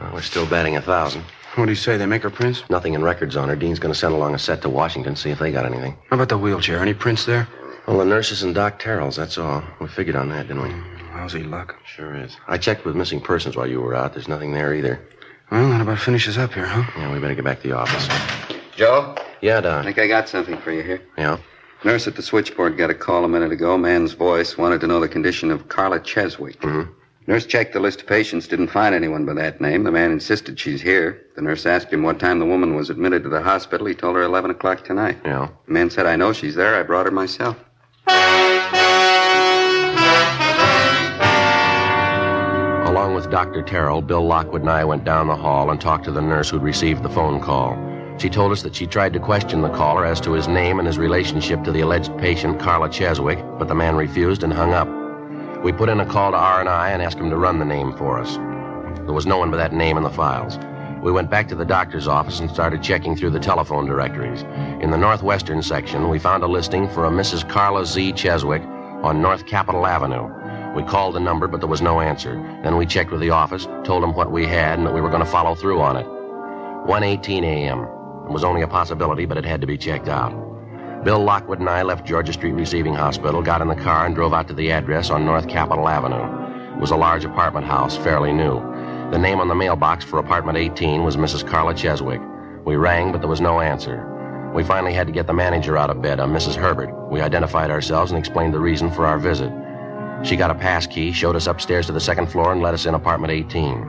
Well, 0.00 0.12
we're 0.14 0.22
still 0.22 0.46
batting 0.46 0.76
a 0.76 0.82
thousand. 0.82 1.24
What 1.56 1.66
do 1.66 1.72
you 1.72 1.76
say? 1.76 1.96
They 1.96 2.06
make 2.06 2.22
her 2.22 2.30
prints? 2.30 2.62
Nothing 2.70 2.94
in 2.94 3.02
records 3.02 3.36
on 3.36 3.48
her. 3.48 3.56
Dean's 3.56 3.78
going 3.78 3.92
to 3.92 3.98
send 3.98 4.14
along 4.14 4.34
a 4.34 4.38
set 4.38 4.62
to 4.62 4.68
Washington, 4.68 5.16
see 5.16 5.30
if 5.30 5.38
they 5.38 5.50
got 5.50 5.66
anything. 5.66 5.96
How 6.10 6.16
about 6.16 6.28
the 6.28 6.38
wheelchair? 6.38 6.78
Any 6.80 6.94
prints 6.94 7.24
there? 7.24 7.48
Well, 7.86 7.98
the 7.98 8.04
nurses 8.04 8.42
and 8.42 8.54
Doc 8.54 8.78
Terrell's, 8.78 9.16
that's 9.16 9.36
all. 9.36 9.64
We 9.80 9.88
figured 9.88 10.14
on 10.16 10.28
that, 10.28 10.46
didn't 10.46 10.62
we? 10.62 10.68
Lousy 11.14 11.42
luck. 11.42 11.76
Sure 11.84 12.14
is. 12.14 12.36
I 12.46 12.56
checked 12.56 12.84
with 12.84 12.94
missing 12.94 13.20
persons 13.20 13.56
while 13.56 13.66
you 13.66 13.80
were 13.80 13.94
out. 13.94 14.12
There's 14.14 14.28
nothing 14.28 14.52
there 14.52 14.74
either. 14.74 15.00
Well, 15.50 15.68
that 15.70 15.80
about 15.80 15.98
finishes 15.98 16.38
up 16.38 16.52
here, 16.54 16.66
huh? 16.66 16.84
Yeah, 16.96 17.12
we 17.12 17.18
better 17.18 17.34
get 17.34 17.44
back 17.44 17.60
to 17.62 17.68
the 17.68 17.76
office. 17.76 18.06
Joe? 18.76 19.16
Yeah, 19.40 19.58
I 19.58 19.60
Don. 19.62 19.84
think 19.84 19.98
I 19.98 20.06
got 20.06 20.28
something 20.28 20.56
for 20.58 20.70
you 20.70 20.82
here. 20.82 21.02
Yeah? 21.18 21.38
Nurse 21.82 22.06
at 22.06 22.14
the 22.14 22.22
switchboard 22.22 22.76
got 22.76 22.90
a 22.90 22.94
call 22.94 23.24
a 23.24 23.28
minute 23.28 23.52
ago. 23.52 23.78
Man's 23.78 24.12
voice 24.12 24.58
wanted 24.58 24.82
to 24.82 24.86
know 24.86 25.00
the 25.00 25.08
condition 25.08 25.50
of 25.50 25.68
Carla 25.68 25.98
Cheswick. 25.98 26.60
Mm-hmm. 26.60 26.92
Nurse 27.26 27.46
checked 27.46 27.72
the 27.72 27.80
list 27.80 28.02
of 28.02 28.06
patients, 28.06 28.48
didn't 28.48 28.68
find 28.68 28.94
anyone 28.94 29.24
by 29.24 29.32
that 29.34 29.60
name. 29.60 29.84
The 29.84 29.92
man 29.92 30.10
insisted 30.10 30.58
she's 30.58 30.82
here. 30.82 31.22
The 31.36 31.42
nurse 31.42 31.64
asked 31.64 31.90
him 31.90 32.02
what 32.02 32.18
time 32.18 32.38
the 32.38 32.44
woman 32.44 32.74
was 32.74 32.90
admitted 32.90 33.22
to 33.22 33.28
the 33.30 33.40
hospital. 33.40 33.86
He 33.86 33.94
told 33.94 34.16
her 34.16 34.22
11 34.22 34.50
o'clock 34.50 34.84
tonight. 34.84 35.18
Yeah. 35.24 35.48
The 35.66 35.72
man 35.72 35.88
said, 35.88 36.06
I 36.06 36.16
know 36.16 36.32
she's 36.34 36.54
there. 36.54 36.74
I 36.74 36.82
brought 36.82 37.06
her 37.06 37.12
myself. 37.12 37.56
Along 42.86 43.14
with 43.14 43.30
Dr. 43.30 43.62
Terrell, 43.62 44.02
Bill 44.02 44.26
Lockwood 44.26 44.62
and 44.62 44.70
I 44.70 44.84
went 44.84 45.04
down 45.04 45.28
the 45.28 45.36
hall 45.36 45.70
and 45.70 45.80
talked 45.80 46.04
to 46.04 46.10
the 46.10 46.20
nurse 46.20 46.50
who'd 46.50 46.62
received 46.62 47.02
the 47.02 47.10
phone 47.10 47.40
call. 47.40 47.89
She 48.20 48.28
told 48.28 48.52
us 48.52 48.60
that 48.62 48.76
she 48.76 48.86
tried 48.86 49.14
to 49.14 49.18
question 49.18 49.62
the 49.62 49.70
caller 49.70 50.04
as 50.04 50.20
to 50.20 50.32
his 50.32 50.46
name 50.46 50.78
and 50.78 50.86
his 50.86 50.98
relationship 50.98 51.64
to 51.64 51.72
the 51.72 51.80
alleged 51.80 52.14
patient, 52.18 52.60
Carla 52.60 52.90
Cheswick, 52.90 53.38
but 53.58 53.66
the 53.66 53.74
man 53.74 53.96
refused 53.96 54.42
and 54.42 54.52
hung 54.52 54.74
up. 54.74 54.88
We 55.64 55.72
put 55.72 55.88
in 55.88 56.00
a 56.00 56.04
call 56.04 56.32
to 56.32 56.36
R&I 56.36 56.90
and 56.90 57.00
asked 57.00 57.16
him 57.16 57.30
to 57.30 57.38
run 57.38 57.58
the 57.58 57.64
name 57.64 57.96
for 57.96 58.18
us. 58.18 58.36
There 59.06 59.14
was 59.14 59.24
no 59.24 59.38
one 59.38 59.50
by 59.50 59.56
that 59.56 59.72
name 59.72 59.96
in 59.96 60.02
the 60.02 60.10
files. 60.10 60.58
We 61.02 61.10
went 61.10 61.30
back 61.30 61.48
to 61.48 61.54
the 61.54 61.64
doctor's 61.64 62.06
office 62.06 62.40
and 62.40 62.50
started 62.50 62.82
checking 62.82 63.16
through 63.16 63.30
the 63.30 63.40
telephone 63.40 63.86
directories. 63.86 64.42
In 64.82 64.90
the 64.90 64.98
northwestern 64.98 65.62
section, 65.62 66.10
we 66.10 66.18
found 66.18 66.42
a 66.42 66.46
listing 66.46 66.90
for 66.90 67.06
a 67.06 67.10
Mrs. 67.10 67.48
Carla 67.48 67.86
Z. 67.86 68.12
Cheswick 68.12 68.62
on 69.02 69.22
North 69.22 69.46
Capitol 69.46 69.86
Avenue. 69.86 70.28
We 70.74 70.82
called 70.82 71.14
the 71.14 71.20
number, 71.20 71.48
but 71.48 71.60
there 71.60 71.70
was 71.70 71.80
no 71.80 72.02
answer. 72.02 72.34
Then 72.62 72.76
we 72.76 72.84
checked 72.84 73.12
with 73.12 73.22
the 73.22 73.30
office, 73.30 73.66
told 73.82 74.02
them 74.02 74.12
what 74.12 74.30
we 74.30 74.44
had, 74.44 74.78
and 74.78 74.86
that 74.86 74.92
we 74.92 75.00
were 75.00 75.08
going 75.08 75.24
to 75.24 75.30
follow 75.30 75.54
through 75.54 75.80
on 75.80 75.96
it. 75.96 76.04
1.18 76.86 77.44
a.m. 77.44 77.99
It 78.30 78.32
was 78.32 78.44
only 78.44 78.62
a 78.62 78.68
possibility, 78.68 79.26
but 79.26 79.38
it 79.38 79.44
had 79.44 79.60
to 79.60 79.66
be 79.66 79.76
checked 79.76 80.06
out. 80.06 80.30
Bill 81.02 81.18
Lockwood 81.18 81.58
and 81.58 81.68
I 81.68 81.82
left 81.82 82.06
Georgia 82.06 82.32
Street 82.32 82.52
Receiving 82.52 82.94
Hospital, 82.94 83.42
got 83.42 83.60
in 83.60 83.66
the 83.66 83.74
car, 83.74 84.06
and 84.06 84.14
drove 84.14 84.32
out 84.32 84.46
to 84.46 84.54
the 84.54 84.70
address 84.70 85.10
on 85.10 85.24
North 85.24 85.48
Capitol 85.48 85.88
Avenue. 85.88 86.76
It 86.76 86.80
was 86.80 86.92
a 86.92 86.96
large 86.96 87.24
apartment 87.24 87.66
house, 87.66 87.96
fairly 87.96 88.32
new. 88.32 88.60
The 89.10 89.18
name 89.18 89.40
on 89.40 89.48
the 89.48 89.56
mailbox 89.56 90.04
for 90.04 90.20
apartment 90.20 90.58
18 90.58 91.02
was 91.02 91.16
Mrs. 91.16 91.44
Carla 91.44 91.74
Cheswick. 91.74 92.22
We 92.64 92.76
rang, 92.76 93.10
but 93.10 93.18
there 93.18 93.28
was 93.28 93.40
no 93.40 93.58
answer. 93.58 94.06
We 94.54 94.62
finally 94.62 94.92
had 94.92 95.08
to 95.08 95.12
get 95.12 95.26
the 95.26 95.32
manager 95.32 95.76
out 95.76 95.90
of 95.90 96.00
bed, 96.00 96.20
a 96.20 96.22
Mrs. 96.22 96.54
Herbert. 96.54 97.10
We 97.10 97.20
identified 97.20 97.72
ourselves 97.72 98.12
and 98.12 98.18
explained 98.18 98.54
the 98.54 98.60
reason 98.60 98.92
for 98.92 99.06
our 99.06 99.18
visit. 99.18 99.50
She 100.22 100.36
got 100.36 100.52
a 100.52 100.54
pass 100.54 100.86
key, 100.86 101.10
showed 101.10 101.34
us 101.34 101.48
upstairs 101.48 101.86
to 101.86 101.92
the 101.92 101.98
second 101.98 102.28
floor, 102.28 102.52
and 102.52 102.62
let 102.62 102.74
us 102.74 102.86
in 102.86 102.94
apartment 102.94 103.32
18. 103.32 103.80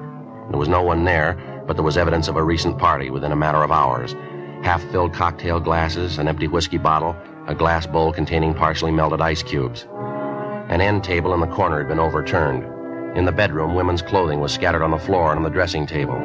There 0.49 0.59
was 0.59 0.67
no 0.67 0.81
one 0.81 1.05
there, 1.05 1.37
but 1.67 1.75
there 1.77 1.83
was 1.83 1.95
evidence 1.95 2.27
of 2.27 2.37
a 2.37 2.43
recent 2.43 2.79
party 2.79 3.11
within 3.11 3.31
a 3.31 3.35
matter 3.35 3.61
of 3.61 3.71
hours. 3.71 4.15
Half 4.63 4.83
filled 4.91 5.13
cocktail 5.13 5.59
glasses, 5.59 6.19
an 6.19 6.27
empty 6.27 6.47
whiskey 6.47 6.77
bottle, 6.77 7.15
a 7.47 7.55
glass 7.55 7.87
bowl 7.87 8.13
containing 8.13 8.53
partially 8.53 8.91
melted 8.91 9.19
ice 9.19 9.41
cubes. 9.41 9.87
An 10.69 10.81
end 10.81 11.03
table 11.03 11.33
in 11.33 11.39
the 11.39 11.47
corner 11.47 11.79
had 11.79 11.87
been 11.87 11.99
overturned. 11.99 12.63
In 13.17 13.25
the 13.25 13.31
bedroom, 13.31 13.73
women's 13.73 14.01
clothing 14.01 14.39
was 14.39 14.53
scattered 14.53 14.83
on 14.83 14.91
the 14.91 14.99
floor 14.99 15.31
and 15.31 15.37
on 15.37 15.43
the 15.43 15.49
dressing 15.49 15.87
table. 15.87 16.15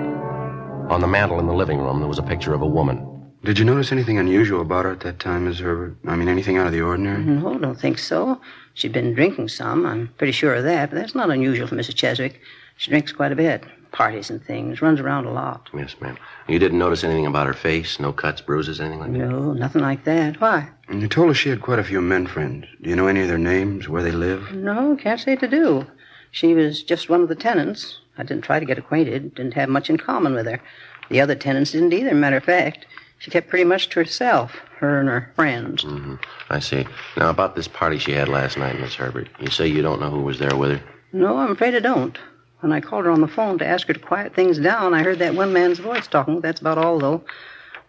On 0.91 1.01
the 1.01 1.07
mantel 1.07 1.41
in 1.41 1.47
the 1.47 1.55
living 1.55 1.79
room, 1.79 1.99
there 1.99 2.09
was 2.09 2.19
a 2.19 2.23
picture 2.23 2.55
of 2.55 2.63
a 2.63 2.67
woman. 2.67 3.05
Did 3.43 3.59
you 3.59 3.65
notice 3.65 3.91
anything 3.91 4.19
unusual 4.19 4.61
about 4.61 4.85
her 4.85 4.93
at 4.93 5.01
that 5.01 5.19
time, 5.19 5.47
Miss 5.47 5.59
Herbert? 5.59 5.97
I 6.07 6.15
mean, 6.15 6.29
anything 6.29 6.59
out 6.59 6.67
of 6.67 6.73
the 6.73 6.83
ordinary? 6.83 7.25
No, 7.25 7.59
don't 7.59 7.79
think 7.79 7.99
so. 7.99 8.41
She'd 8.75 8.93
been 8.93 9.15
drinking 9.15 9.49
some. 9.49 9.87
I'm 9.87 10.09
pretty 10.19 10.33
sure 10.33 10.55
of 10.55 10.65
that, 10.65 10.91
but 10.91 10.97
that's 10.97 11.15
not 11.15 11.31
unusual 11.31 11.67
for 11.67 11.75
Mrs. 11.75 11.95
Cheswick. 11.95 12.41
She 12.77 12.91
drinks 12.91 13.13
quite 13.13 13.33
a 13.33 13.37
bit. 13.37 13.65
Parties 13.93 14.31
and 14.31 14.45
things. 14.45 14.83
Runs 14.83 15.01
around 15.01 15.25
a 15.27 15.33
lot. 15.33 15.71
Yes, 15.75 15.97
ma'am. 16.01 16.19
You 16.49 16.59
didn't 16.59 16.79
notice 16.79 17.03
anything 17.05 17.27
about 17.27 17.47
her 17.47 17.55
face? 17.55 17.99
No 17.99 18.13
cuts, 18.13 18.41
bruises, 18.41 18.81
anything 18.81 19.01
like 19.01 19.13
that? 19.13 19.19
No, 19.19 19.53
nothing 19.53 19.83
like 19.83 20.05
that. 20.05 20.41
Why? 20.41 20.69
You 20.91 21.09
told 21.09 21.31
us 21.31 21.37
she 21.37 21.49
had 21.49 21.63
quite 21.63 21.79
a 21.79 21.85
few 21.85 22.01
men 22.01 22.27
friends. 22.27 22.67
Do 22.83 22.91
you 22.91 22.97
know 22.97 23.07
any 23.07 23.23
of 23.23 23.29
their 23.29 23.39
names, 23.39 23.89
where 23.89 24.03
they 24.03 24.11
live? 24.11 24.53
No, 24.53 24.97
can't 24.97 25.21
say 25.21 25.37
to 25.37 25.49
do. 25.49 25.87
She 26.31 26.55
was 26.55 26.83
just 26.83 27.09
one 27.09 27.23
of 27.23 27.29
the 27.29 27.35
tenants. 27.35 27.99
I 28.19 28.23
didn't 28.23 28.45
try 28.45 28.61
to 28.61 28.67
get 28.67 28.79
acquainted. 28.79 29.35
Didn't 29.35 29.55
have 29.55 29.69
much 29.69 29.89
in 29.89 29.97
common 29.97 30.35
with 30.35 30.47
her. 30.47 30.61
The 31.09 31.21
other 31.21 31.35
tenants 31.35 31.73
didn't 31.73 31.93
either, 31.93 32.15
matter 32.15 32.37
of 32.37 32.45
fact. 32.45 32.87
She 33.19 33.31
kept 33.31 33.49
pretty 33.49 33.65
much 33.65 33.89
to 33.91 34.01
herself, 34.01 34.57
her 34.79 35.01
and 35.01 35.09
her 35.09 35.33
friends. 35.35 35.85
Mm-hmm. 35.85 36.17
I 36.51 36.59
see. 36.59 36.87
Now, 37.17 37.31
about 37.31 37.57
this 37.57 37.69
party 37.69 37.99
she 37.99 38.13
had 38.13 38.29
last 38.29 38.59
night, 38.59 38.79
Miss 38.79 38.95
Herbert. 38.95 39.29
You 39.41 39.49
say 39.51 39.67
you 39.67 39.81
don't 39.81 40.01
know 40.01 40.11
who 40.11 40.21
was 40.21 40.39
there 40.39 40.55
with 40.55 40.73
her? 40.73 40.83
No, 41.13 41.39
I'm 41.39 41.53
afraid 41.53 41.75
I 41.75 41.81
don't. 41.81 42.19
When 42.61 42.73
I 42.73 42.81
called 42.81 43.05
her 43.05 43.11
on 43.11 43.21
the 43.21 43.29
phone 43.29 43.59
to 43.59 43.67
ask 43.67 43.87
her 43.87 43.93
to 43.93 44.01
quiet 44.01 44.35
things 44.35 44.59
down, 44.59 44.95
I 44.95 45.03
heard 45.03 45.19
that 45.19 45.35
one 45.35 45.53
man's 45.53 45.79
voice 45.79 46.07
talking. 46.07 46.41
That's 46.41 46.61
about 46.61 46.79
all, 46.79 46.99
though. 46.99 47.23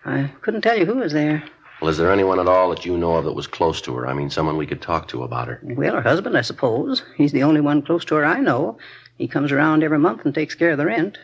I 0.06 0.30
couldn't 0.42 0.62
tell 0.62 0.78
you 0.78 0.86
who 0.86 0.96
was 0.96 1.14
there. 1.14 1.44
Well, 1.82 1.90
is 1.90 1.98
there 1.98 2.12
anyone 2.12 2.40
at 2.40 2.48
all 2.48 2.70
that 2.72 2.86
you 2.86 2.98
know 2.98 3.16
of 3.16 3.26
that 3.26 3.34
was 3.34 3.48
close 3.48 3.82
to 3.82 3.96
her? 3.96 4.08
I 4.08 4.14
mean, 4.14 4.30
someone 4.30 4.58
we 4.58 4.66
could 4.66 4.82
talk 4.82 5.08
to 5.10 5.24
about 5.24 5.48
her? 5.48 5.60
Well, 5.64 5.94
her 5.94 6.02
husband, 6.02 6.38
I 6.38 6.42
suppose. 6.42 7.04
He's 7.16 7.32
the 7.32 7.44
only 7.44 7.62
one 7.62 7.82
close 7.82 8.04
to 8.06 8.16
her 8.16 8.26
I 8.26 8.40
know. 8.40 8.78
He 9.18 9.28
comes 9.28 9.52
around 9.52 9.84
every 9.84 10.00
month 10.00 10.26
and 10.26 10.34
takes 10.34 10.56
care 10.56 10.72
of 10.72 10.78
the 10.78 10.86
rent. 10.86 11.18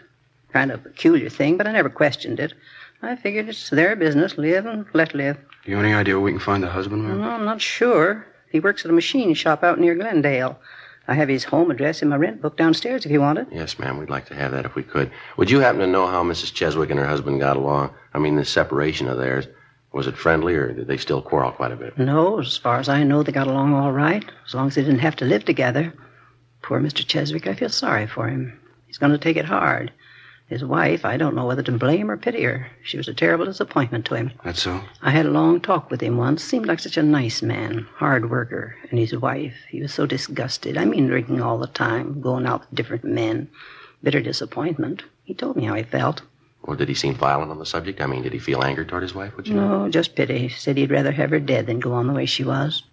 Kind 0.54 0.72
of 0.72 0.80
a 0.80 0.90
peculiar 0.90 1.30
thing, 1.30 1.58
but 1.58 1.68
I 1.68 1.72
never 1.72 1.90
questioned 1.90 2.40
it. 2.40 2.54
I 3.02 3.16
figured 3.16 3.50
it's 3.50 3.70
their 3.70 3.96
business, 3.96 4.38
live 4.38 4.66
and 4.66 4.86
let 4.94 5.14
live. 5.14 5.38
Do 5.66 5.72
you 5.72 5.78
have 5.78 5.86
any 5.86 5.94
idea 5.94 6.14
where 6.14 6.24
we 6.24 6.32
can 6.32 6.40
find 6.40 6.64
the 6.64 6.70
husband, 6.70 7.04
ma'am? 7.04 7.20
No, 7.20 7.30
I'm 7.30 7.46
not 7.46 7.62
sure. 7.62 8.26
He 8.52 8.60
works 8.60 8.86
at 8.86 8.92
a 8.92 8.94
machine 8.94 9.34
shop 9.34 9.64
out 9.64 9.80
near 9.80 9.96
Glendale. 9.96 10.60
I 11.08 11.16
have 11.16 11.28
his 11.28 11.44
home 11.44 11.70
address 11.70 12.02
in 12.02 12.10
my 12.10 12.16
rent 12.16 12.42
book 12.42 12.56
downstairs 12.56 13.06
if 13.06 13.12
you 13.12 13.20
want 13.20 13.40
it. 13.40 13.48
Yes, 13.52 13.78
ma'am. 13.78 13.98
We'd 13.98 14.10
like 14.10 14.26
to 14.28 14.36
have 14.36 14.52
that 14.52 14.66
if 14.66 14.76
we 14.76 14.84
could. 14.84 15.12
Would 15.38 15.52
you 15.52 15.60
happen 15.60 15.82
to 15.82 15.88
know 15.88 16.08
how 16.08 16.24
Mrs. 16.24 16.54
Cheswick 16.54 16.90
and 16.90 17.00
her 17.00 17.08
husband 17.08 17.40
got 17.40 17.58
along? 17.58 17.94
I 18.14 18.20
mean, 18.20 18.36
the 18.38 18.46
separation 18.46 19.08
of 19.08 19.18
theirs. 19.18 19.48
Was 19.92 20.08
it 20.08 20.18
friendly, 20.18 20.56
or 20.56 20.72
did 20.74 20.88
they 20.88 20.98
still 20.98 21.22
quarrel 21.22 21.52
quite 21.52 21.72
a 21.72 21.76
bit? 21.76 21.98
No, 22.00 22.40
as 22.40 22.58
far 22.58 22.80
as 22.80 22.90
I 22.90 23.04
know, 23.04 23.22
they 23.22 23.32
got 23.32 23.48
along 23.48 23.74
all 23.74 23.92
right, 23.92 24.26
as 24.48 24.56
long 24.56 24.68
as 24.68 24.76
they 24.76 24.82
didn't 24.82 25.00
have 25.00 25.16
to 25.18 25.26
live 25.26 25.46
together. 25.46 25.94
Poor 26.64 26.80
Mr. 26.80 27.06
Cheswick, 27.06 27.46
I 27.46 27.54
feel 27.54 27.70
sorry 27.70 28.08
for 28.08 28.28
him. 28.28 28.60
He's 28.88 28.98
going 28.98 29.12
to 29.12 29.20
take 29.20 29.38
it 29.38 29.46
hard. 29.46 29.92
His 30.54 30.64
wife, 30.64 31.04
I 31.04 31.18
don't 31.18 31.34
know 31.34 31.48
whether 31.48 31.64
to 31.64 31.72
blame 31.72 32.12
or 32.12 32.16
pity 32.16 32.44
her. 32.44 32.68
She 32.84 32.96
was 32.96 33.08
a 33.08 33.14
terrible 33.16 33.46
disappointment 33.46 34.06
to 34.06 34.14
him. 34.14 34.34
That's 34.44 34.62
so? 34.62 34.82
I 35.02 35.10
had 35.10 35.26
a 35.26 35.32
long 35.32 35.60
talk 35.60 35.90
with 35.90 36.00
him 36.00 36.16
once. 36.16 36.44
Seemed 36.44 36.68
like 36.68 36.78
such 36.78 36.96
a 36.96 37.02
nice 37.02 37.42
man, 37.42 37.88
hard 37.96 38.30
worker. 38.30 38.76
And 38.92 39.00
his 39.00 39.18
wife, 39.18 39.56
he 39.72 39.82
was 39.82 39.92
so 39.92 40.06
disgusted. 40.06 40.78
I 40.78 40.86
mean, 40.86 41.08
drinking 41.08 41.42
all 41.42 41.58
the 41.58 41.66
time, 41.66 42.22
going 42.22 42.46
out 42.46 42.60
with 42.60 42.76
different 42.76 43.04
men. 43.04 43.50
Bitter 44.04 44.22
disappointment. 44.22 45.02
He 45.24 45.34
told 45.34 45.56
me 45.56 45.64
how 45.64 45.74
he 45.74 45.82
felt. 45.82 46.22
Well, 46.66 46.78
did 46.78 46.88
he 46.88 46.94
seem 46.94 47.16
violent 47.16 47.50
on 47.50 47.58
the 47.58 47.66
subject? 47.66 48.00
I 48.00 48.06
mean, 48.06 48.22
did 48.22 48.34
he 48.34 48.38
feel 48.38 48.64
anger 48.64 48.86
toward 48.86 49.02
his 49.02 49.16
wife? 49.16 49.36
Would 49.36 49.48
you 49.48 49.56
No, 49.56 49.90
just 49.90 50.16
pity. 50.16 50.50
Said 50.50 50.78
he'd 50.78 50.92
rather 50.92 51.14
have 51.14 51.32
her 51.32 51.40
dead 51.40 51.66
than 51.66 51.80
go 51.80 51.94
on 51.94 52.06
the 52.06 52.14
way 52.14 52.28
she 52.28 52.44
was. 52.44 52.84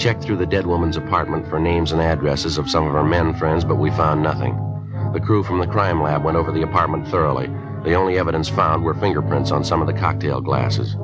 Checked 0.00 0.22
through 0.22 0.38
the 0.38 0.46
dead 0.46 0.66
woman's 0.66 0.96
apartment 0.96 1.46
for 1.46 1.60
names 1.60 1.92
and 1.92 2.00
addresses 2.00 2.56
of 2.56 2.70
some 2.70 2.86
of 2.86 2.94
her 2.94 3.04
men 3.04 3.34
friends, 3.34 3.66
but 3.66 3.76
we 3.76 3.90
found 3.90 4.22
nothing. 4.22 4.56
The 5.12 5.20
crew 5.20 5.42
from 5.42 5.58
the 5.58 5.66
crime 5.66 6.02
lab 6.02 6.24
went 6.24 6.38
over 6.38 6.50
the 6.50 6.62
apartment 6.62 7.06
thoroughly. 7.08 7.48
The 7.84 7.94
only 7.94 8.18
evidence 8.18 8.48
found 8.48 8.82
were 8.82 8.94
fingerprints 8.94 9.50
on 9.50 9.62
some 9.62 9.82
of 9.82 9.86
the 9.86 9.92
cocktail 9.92 10.40
glasses. 10.40 10.94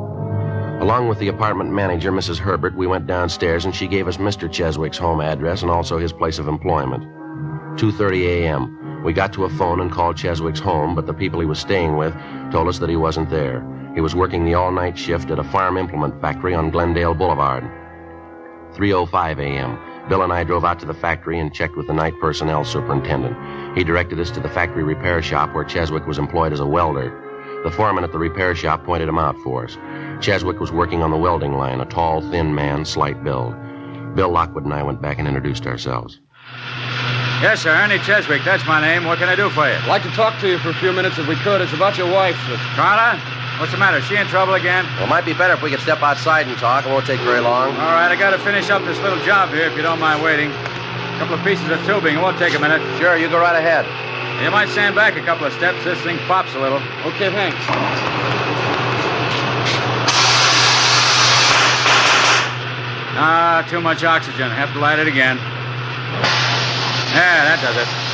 Along 0.81 1.09
with 1.09 1.19
the 1.19 1.29
apartment 1.29 1.71
manager, 1.71 2.11
Mrs. 2.11 2.39
Herbert, 2.39 2.75
we 2.75 2.87
went 2.87 3.07
downstairs 3.07 3.67
and 3.67 3.75
she 3.75 3.87
gave 3.87 4.09
us 4.09 4.17
Mr. 4.17 4.51
Cheswick's 4.51 4.99
home 4.99 5.21
address 5.21 5.61
and 5.61 5.71
also 5.71 5.99
his 5.99 6.13
place 6.13 6.39
of 6.39 6.49
employment. 6.49 7.03
2:30 7.77 8.25
a.m. 8.25 9.03
We 9.05 9.13
got 9.13 9.33
to 9.35 9.45
a 9.45 9.51
phone 9.51 9.81
and 9.81 9.93
called 9.93 10.17
Cheswick's 10.17 10.61
home, 10.61 10.95
but 10.95 11.07
the 11.07 11.13
people 11.13 11.41
he 11.41 11.47
was 11.47 11.59
staying 11.59 11.97
with 11.97 12.15
told 12.51 12.67
us 12.67 12.79
that 12.79 12.89
he 12.89 12.97
wasn't 12.97 13.29
there. 13.29 13.63
He 13.95 14.01
was 14.01 14.15
working 14.15 14.45
the 14.45 14.55
all-night 14.55 14.97
shift 14.97 15.31
at 15.31 15.39
a 15.39 15.45
farm 15.45 15.77
implement 15.77 16.21
factory 16.23 16.55
on 16.55 16.71
Glendale 16.71 17.15
Boulevard. 17.15 17.71
3:05 18.77 19.39
a.m. 19.39 19.79
Bill 20.09 20.23
and 20.23 20.33
I 20.33 20.45
drove 20.45 20.65
out 20.65 20.79
to 20.81 20.87
the 20.87 20.95
factory 20.95 21.39
and 21.41 21.53
checked 21.53 21.77
with 21.77 21.89
the 21.89 21.93
night 21.93 22.15
personnel 22.21 22.65
superintendent. 22.65 23.37
He 23.77 23.83
directed 23.83 24.21
us 24.21 24.31
to 24.33 24.41
the 24.41 24.49
factory 24.49 24.85
repair 24.85 25.21
shop 25.23 25.55
where 25.55 25.65
Cheswick 25.65 26.07
was 26.07 26.19
employed 26.19 26.53
as 26.53 26.61
a 26.61 26.67
welder. 26.67 27.11
The 27.65 27.71
foreman 27.73 28.05
at 28.05 28.13
the 28.13 28.19
repair 28.19 28.55
shop 28.55 28.85
pointed 28.85 29.09
him 29.09 29.19
out 29.19 29.37
for 29.43 29.65
us. 29.65 29.77
Cheswick 30.21 30.61
was 30.61 30.71
working 30.71 31.03
on 31.03 31.11
the 31.11 31.17
welding 31.17 31.55
line, 31.55 31.81
a 31.81 31.87
tall, 31.87 32.21
thin 32.31 32.55
man, 32.55 32.85
slight 32.85 33.25
build. 33.25 33.57
Bill 34.15 34.31
Lockwood 34.31 34.65
and 34.65 34.73
I 34.73 34.83
went 34.83 35.03
back 35.03 35.19
and 35.19 35.27
introduced 35.27 35.67
ourselves. 35.67 36.21
Yes, 37.43 37.63
sir. 37.63 37.71
Ernie 37.71 37.99
Cheswick. 37.99 38.45
That's 38.45 38.67
my 38.67 38.81
name. 38.81 39.05
What 39.05 39.19
can 39.19 39.29
I 39.29 39.35
do 39.35 39.51
for 39.51 39.67
you? 39.67 39.75
I'd 39.75 39.89
like 39.89 40.03
to 40.05 40.11
talk 40.11 40.41
to 40.41 40.49
you 40.49 40.59
for 40.59 40.71
a 40.71 40.75
few 40.75 40.93
minutes 40.93 41.19
if 41.19 41.27
we 41.29 41.37
could. 41.37 41.61
It's 41.61 41.73
about 41.75 41.99
your 41.99 42.11
wife. 42.11 42.37
Carla? 42.75 43.21
What's 43.59 43.73
the 43.73 43.79
matter? 43.79 43.97
Is 43.97 44.05
she 44.05 44.17
in 44.17 44.27
trouble 44.27 44.53
again? 44.53 44.85
Well, 44.97 45.05
it 45.05 45.09
might 45.09 45.25
be 45.25 45.33
better 45.33 45.55
if 45.55 45.63
we 45.63 45.71
could 45.71 45.81
step 45.81 46.03
outside 46.03 46.47
and 46.47 46.57
talk. 46.59 46.85
It 46.85 46.91
won't 46.91 47.07
take 47.07 47.21
very 47.21 47.41
long. 47.41 47.73
All 47.81 47.97
right, 47.97 48.13
I 48.13 48.15
got 48.15 48.31
to 48.31 48.39
finish 48.39 48.69
up 48.69 48.85
this 48.85 49.01
little 49.01 49.19
job 49.25 49.49
here 49.49 49.65
if 49.65 49.75
you 49.77 49.83
don't 49.83 49.99
mind 49.99 50.23
waiting. 50.23 50.51
A 50.51 51.19
couple 51.19 51.37
of 51.37 51.43
pieces 51.43 51.67
of 51.71 51.81
tubing. 51.87 52.17
It 52.17 52.21
won't 52.21 52.37
take 52.37 52.55
a 52.55 52.59
minute. 52.59 52.83
Sure, 53.01 53.17
you 53.17 53.31
go 53.31 53.41
right 53.41 53.57
ahead. 53.57 53.87
You 54.45 54.51
might 54.51 54.69
stand 54.69 54.95
back 54.95 55.17
a 55.17 55.23
couple 55.23 55.47
of 55.47 55.55
steps. 55.55 55.83
This 55.85 55.99
thing 56.03 56.19
pops 56.29 56.55
a 56.55 56.61
little. 56.61 56.83
Okay, 57.09 57.33
thanks. 57.33 57.57
Ah, 63.19 63.67
too 63.71 63.81
much 63.81 64.05
oxygen. 64.05 64.51
Have 64.51 64.71
to 64.75 64.79
light 64.79 64.99
it 64.99 65.09
again. 65.09 65.39
Yeah, 67.17 67.49
that 67.49 67.59
does 67.65 67.77
it. 67.81 68.06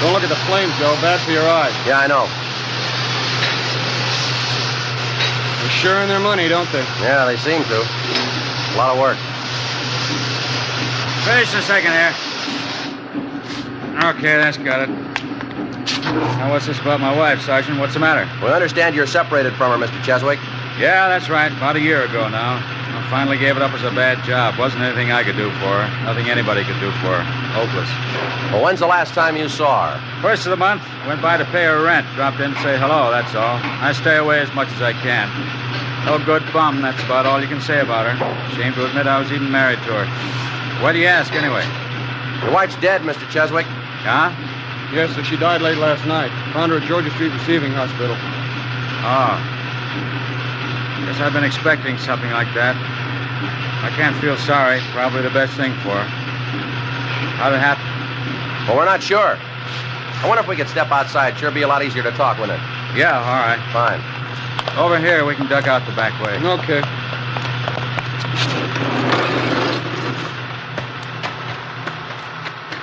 Don't 0.00 0.12
look 0.12 0.22
at 0.22 0.28
the 0.28 0.38
flames, 0.46 0.70
Joe. 0.78 0.94
Bad 1.02 1.18
for 1.26 1.32
your 1.32 1.42
eyes. 1.42 1.74
Yeah, 1.84 1.98
I 1.98 2.06
know. 2.06 2.22
They're 5.58 5.74
sure 5.82 5.98
in 6.02 6.08
their 6.08 6.20
money, 6.20 6.46
don't 6.46 6.70
they? 6.70 6.86
Yeah, 7.02 7.26
they 7.26 7.36
seem 7.36 7.64
to. 7.64 7.82
A 7.82 8.76
lot 8.78 8.94
of 8.94 8.98
work. 9.02 9.18
Finish 11.26 11.52
in 11.52 11.58
a 11.58 11.62
second 11.66 11.90
here. 11.90 12.14
Okay, 14.14 14.38
that's 14.38 14.56
got 14.58 14.88
it. 14.88 14.90
Now, 16.38 16.52
what's 16.52 16.66
this 16.66 16.78
about 16.78 17.00
my 17.00 17.16
wife, 17.16 17.40
Sergeant? 17.42 17.80
What's 17.80 17.94
the 17.94 18.00
matter? 18.00 18.28
We 18.40 18.52
understand 18.52 18.94
you're 18.94 19.06
separated 19.06 19.54
from 19.54 19.80
her, 19.80 19.84
Mr. 19.84 20.00
Cheswick. 20.04 20.38
Yeah, 20.78 21.08
that's 21.08 21.28
right. 21.28 21.50
About 21.50 21.74
a 21.74 21.80
year 21.80 22.04
ago 22.04 22.28
now. 22.28 22.77
I 23.08 23.10
finally 23.24 23.38
gave 23.38 23.56
it 23.56 23.62
up 23.64 23.72
as 23.72 23.80
a 23.84 23.90
bad 23.90 24.20
job. 24.22 24.60
Wasn't 24.60 24.84
anything 24.84 25.12
I 25.12 25.24
could 25.24 25.34
do 25.34 25.48
for 25.64 25.72
her. 25.80 26.04
Nothing 26.04 26.28
anybody 26.28 26.60
could 26.60 26.76
do 26.76 26.92
for 27.00 27.16
her. 27.16 27.24
Hopeless. 27.56 27.88
Well, 28.52 28.60
when's 28.60 28.84
the 28.84 28.86
last 28.86 29.16
time 29.16 29.32
you 29.34 29.48
saw 29.48 29.96
her? 29.96 30.20
First 30.20 30.44
of 30.44 30.52
the 30.52 30.60
month, 30.60 30.84
went 31.08 31.24
by 31.24 31.40
to 31.40 31.48
pay 31.48 31.64
her 31.64 31.80
rent. 31.80 32.04
Dropped 32.20 32.36
in 32.44 32.52
to 32.52 32.60
say 32.60 32.76
hello, 32.76 33.08
that's 33.08 33.32
all. 33.32 33.56
I 33.64 33.96
stay 33.96 34.20
away 34.20 34.44
as 34.44 34.52
much 34.52 34.68
as 34.76 34.84
I 34.84 34.92
can. 34.92 35.24
No 36.04 36.20
good 36.20 36.44
bum, 36.52 36.84
that's 36.84 37.02
about 37.08 37.24
all 37.24 37.40
you 37.40 37.48
can 37.48 37.62
say 37.64 37.80
about 37.80 38.04
her. 38.04 38.12
Shame 38.60 38.76
to 38.76 38.84
admit 38.84 39.08
I 39.08 39.18
was 39.18 39.32
even 39.32 39.50
married 39.50 39.80
to 39.88 40.04
her. 40.04 40.04
Why 40.84 40.92
do 40.92 41.00
you 41.00 41.08
ask, 41.08 41.32
anyway? 41.32 41.64
Your 42.44 42.52
wife's 42.52 42.76
dead, 42.76 43.00
Mr. 43.08 43.24
Cheswick. 43.32 43.64
Huh? 44.04 44.36
Yes, 44.92 45.16
sir. 45.16 45.24
She 45.24 45.40
died 45.40 45.62
late 45.64 45.78
last 45.78 46.04
night. 46.04 46.28
Found 46.52 46.72
her 46.72 46.78
at 46.78 46.84
Georgia 46.84 47.08
Street 47.16 47.32
Receiving 47.32 47.72
Hospital. 47.72 48.20
Oh. 49.00 49.40
Guess 51.08 51.24
I've 51.24 51.32
been 51.32 51.44
expecting 51.44 51.96
something 51.96 52.30
like 52.32 52.52
that. 52.52 52.76
I 53.88 53.90
can't 53.92 54.14
feel 54.20 54.36
sorry. 54.36 54.80
Probably 54.92 55.22
the 55.22 55.30
best 55.30 55.56
thing 55.56 55.72
for 55.80 55.96
her. 55.96 56.04
How'd 57.40 57.54
it 57.54 57.58
happen? 57.58 57.82
Well, 58.68 58.76
we're 58.76 58.84
not 58.84 59.02
sure. 59.02 59.38
I 59.40 60.24
wonder 60.28 60.42
if 60.42 60.46
we 60.46 60.56
could 60.56 60.68
step 60.68 60.90
outside. 60.90 61.38
Sure 61.38 61.50
be 61.50 61.62
a 61.62 61.66
lot 61.66 61.82
easier 61.82 62.02
to 62.02 62.10
talk, 62.10 62.38
wouldn't 62.38 62.60
it? 62.60 62.64
Yeah, 62.94 63.16
all 63.16 63.40
right. 63.40 63.58
Fine. 63.72 64.04
Over 64.76 64.98
here, 64.98 65.24
we 65.24 65.34
can 65.34 65.48
duck 65.48 65.68
out 65.68 65.88
the 65.88 65.96
back 65.96 66.12
way. 66.22 66.36
Okay. 66.36 66.84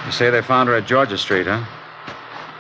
You 0.08 0.12
say 0.12 0.32
they 0.32 0.42
found 0.42 0.70
her 0.70 0.76
at 0.76 0.88
Georgia 0.88 1.20
Street, 1.20 1.46
huh? 1.46 1.64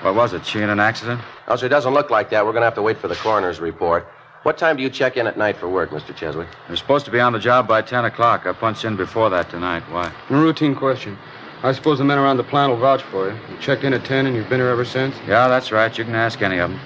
What 0.03 0.13
was 0.13 0.33
it? 0.33 0.45
She 0.45 0.61
in 0.61 0.69
an 0.69 0.79
accident? 0.79 1.19
Oh, 1.47 1.55
she 1.55 1.67
doesn't 1.67 1.95
look 1.95 2.11
like 2.11 2.29
that. 2.29 2.45
We're 2.45 2.51
going 2.51 2.61
to 2.61 2.65
have 2.65 2.75
to 2.75 2.83
wait 2.83 2.99
for 2.99 3.07
the 3.07 3.15
coroner's 3.15 3.59
report. 3.59 4.07
What 4.45 4.59
time 4.59 4.77
do 4.77 4.83
you 4.83 4.91
check 4.91 5.17
in 5.17 5.25
at 5.25 5.39
night 5.39 5.57
for 5.57 5.67
work, 5.67 5.89
Mr. 5.89 6.15
Cheswick? 6.15 6.47
You're 6.67 6.77
supposed 6.77 7.03
to 7.05 7.11
be 7.11 7.19
on 7.19 7.33
the 7.33 7.39
job 7.39 7.67
by 7.67 7.81
10 7.81 8.05
o'clock. 8.05 8.45
I 8.45 8.53
punched 8.53 8.85
in 8.85 8.95
before 8.95 9.27
that 9.31 9.49
tonight. 9.49 9.81
Why? 9.89 10.13
A 10.29 10.35
routine 10.35 10.75
question. 10.75 11.17
I 11.63 11.71
suppose 11.71 11.97
the 11.97 12.03
men 12.03 12.19
around 12.19 12.37
the 12.37 12.43
plant 12.43 12.71
will 12.71 12.77
vouch 12.77 13.01
for 13.01 13.31
you. 13.31 13.35
You 13.49 13.57
checked 13.59 13.83
in 13.83 13.91
at 13.91 14.05
10 14.05 14.27
and 14.27 14.35
you've 14.35 14.47
been 14.47 14.59
here 14.59 14.69
ever 14.69 14.85
since? 14.85 15.15
Yeah, 15.27 15.47
that's 15.47 15.71
right. 15.71 15.97
You 15.97 16.03
can 16.03 16.13
ask 16.13 16.43
any 16.43 16.59
of 16.59 16.69
them. 16.69 16.79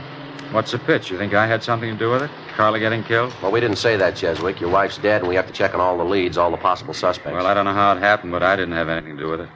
What's 0.53 0.71
the 0.71 0.79
pitch? 0.79 1.11
You 1.11 1.17
think 1.17 1.33
I 1.33 1.47
had 1.47 1.61
something 1.61 1.91
to 1.91 1.99
do 1.99 2.09
with 2.09 2.21
it? 2.21 2.31
Carla 2.55 2.79
getting 2.79 3.03
killed? 3.03 3.33
Well, 3.41 3.51
we 3.51 3.59
didn't 3.59 3.75
say 3.75 3.97
that, 3.97 4.15
Cheswick. 4.15 4.61
Your 4.61 4.69
wife's 4.69 4.97
dead, 4.97 5.19
and 5.19 5.27
we 5.27 5.35
have 5.35 5.47
to 5.47 5.53
check 5.53 5.73
on 5.73 5.81
all 5.81 5.97
the 5.97 6.05
leads, 6.05 6.37
all 6.37 6.51
the 6.51 6.55
possible 6.55 6.93
suspects. 6.93 7.35
Well, 7.35 7.45
I 7.45 7.53
don't 7.53 7.65
know 7.65 7.73
how 7.73 7.91
it 7.91 7.99
happened, 7.99 8.31
but 8.31 8.41
I 8.41 8.55
didn't 8.55 8.75
have 8.75 8.87
anything 8.87 9.17
to 9.17 9.23
do 9.23 9.29
with 9.29 9.41
it. 9.41 9.49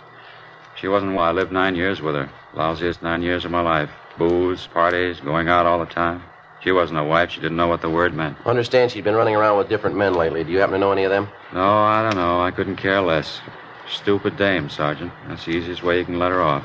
She 0.76 0.90
wasn't 0.90 1.16
well. 1.16 1.24
I 1.24 1.32
lived 1.32 1.54
nine 1.54 1.74
years 1.74 2.02
with 2.02 2.16
her. 2.16 2.30
Lousiest 2.54 3.02
nine 3.02 3.22
years 3.22 3.46
of 3.46 3.52
my 3.52 3.62
life. 3.62 3.90
Booze, 4.18 4.68
parties, 4.68 5.22
going 5.22 5.48
out 5.48 5.66
all 5.66 5.80
the 5.80 5.86
time. 5.86 6.22
She 6.64 6.72
wasn't 6.72 7.00
a 7.00 7.04
wife. 7.04 7.32
She 7.32 7.42
didn't 7.42 7.58
know 7.58 7.68
what 7.68 7.82
the 7.82 7.90
word 7.90 8.14
meant. 8.14 8.38
I 8.46 8.50
understand 8.50 8.92
she'd 8.92 9.04
been 9.04 9.16
running 9.16 9.36
around 9.36 9.58
with 9.58 9.68
different 9.68 9.98
men 9.98 10.14
lately. 10.14 10.44
Do 10.44 10.52
you 10.52 10.60
happen 10.60 10.74
to 10.74 10.80
know 10.80 10.92
any 10.92 11.04
of 11.04 11.12
them? 11.12 11.28
No, 11.54 11.62
I 11.62 12.02
don't 12.02 12.16
know. 12.16 12.42
I 12.42 12.52
couldn't 12.52 12.78
care 12.78 13.02
less. 13.02 13.42
Stupid 13.90 14.38
dame, 14.38 14.70
Sergeant. 14.70 15.12
That's 15.28 15.44
the 15.46 15.52
easiest 15.52 15.84
way 15.84 16.00
you 16.00 16.06
can 16.06 16.20
let 16.20 16.32
her 16.32 16.42
off. 16.42 16.64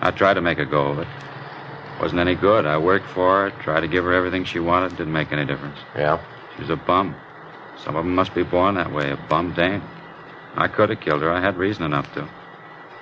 I 0.00 0.10
tried 0.10 0.34
to 0.34 0.40
make 0.40 0.58
a 0.58 0.64
go 0.64 0.88
of 0.88 0.98
it. 1.00 1.08
Wasn't 2.00 2.20
any 2.20 2.34
good. 2.34 2.66
I 2.66 2.78
worked 2.78 3.06
for 3.06 3.50
her, 3.50 3.62
tried 3.62 3.80
to 3.80 3.88
give 3.88 4.04
her 4.04 4.12
everything 4.12 4.44
she 4.44 4.58
wanted. 4.58 4.96
Didn't 4.96 5.12
make 5.12 5.32
any 5.32 5.44
difference. 5.44 5.78
Yeah. 5.94 6.22
She 6.54 6.62
was 6.62 6.70
a 6.70 6.76
bum. 6.76 7.14
Some 7.84 7.94
of 7.96 8.04
them 8.04 8.14
must 8.14 8.34
be 8.34 8.42
born 8.42 8.74
that 8.76 8.92
way, 8.92 9.10
a 9.10 9.16
bum 9.16 9.52
dame. 9.52 9.82
I 10.56 10.68
could 10.68 10.88
have 10.88 11.00
killed 11.00 11.22
her. 11.22 11.30
I 11.30 11.40
had 11.40 11.56
reason 11.56 11.84
enough 11.84 12.12
to. 12.14 12.26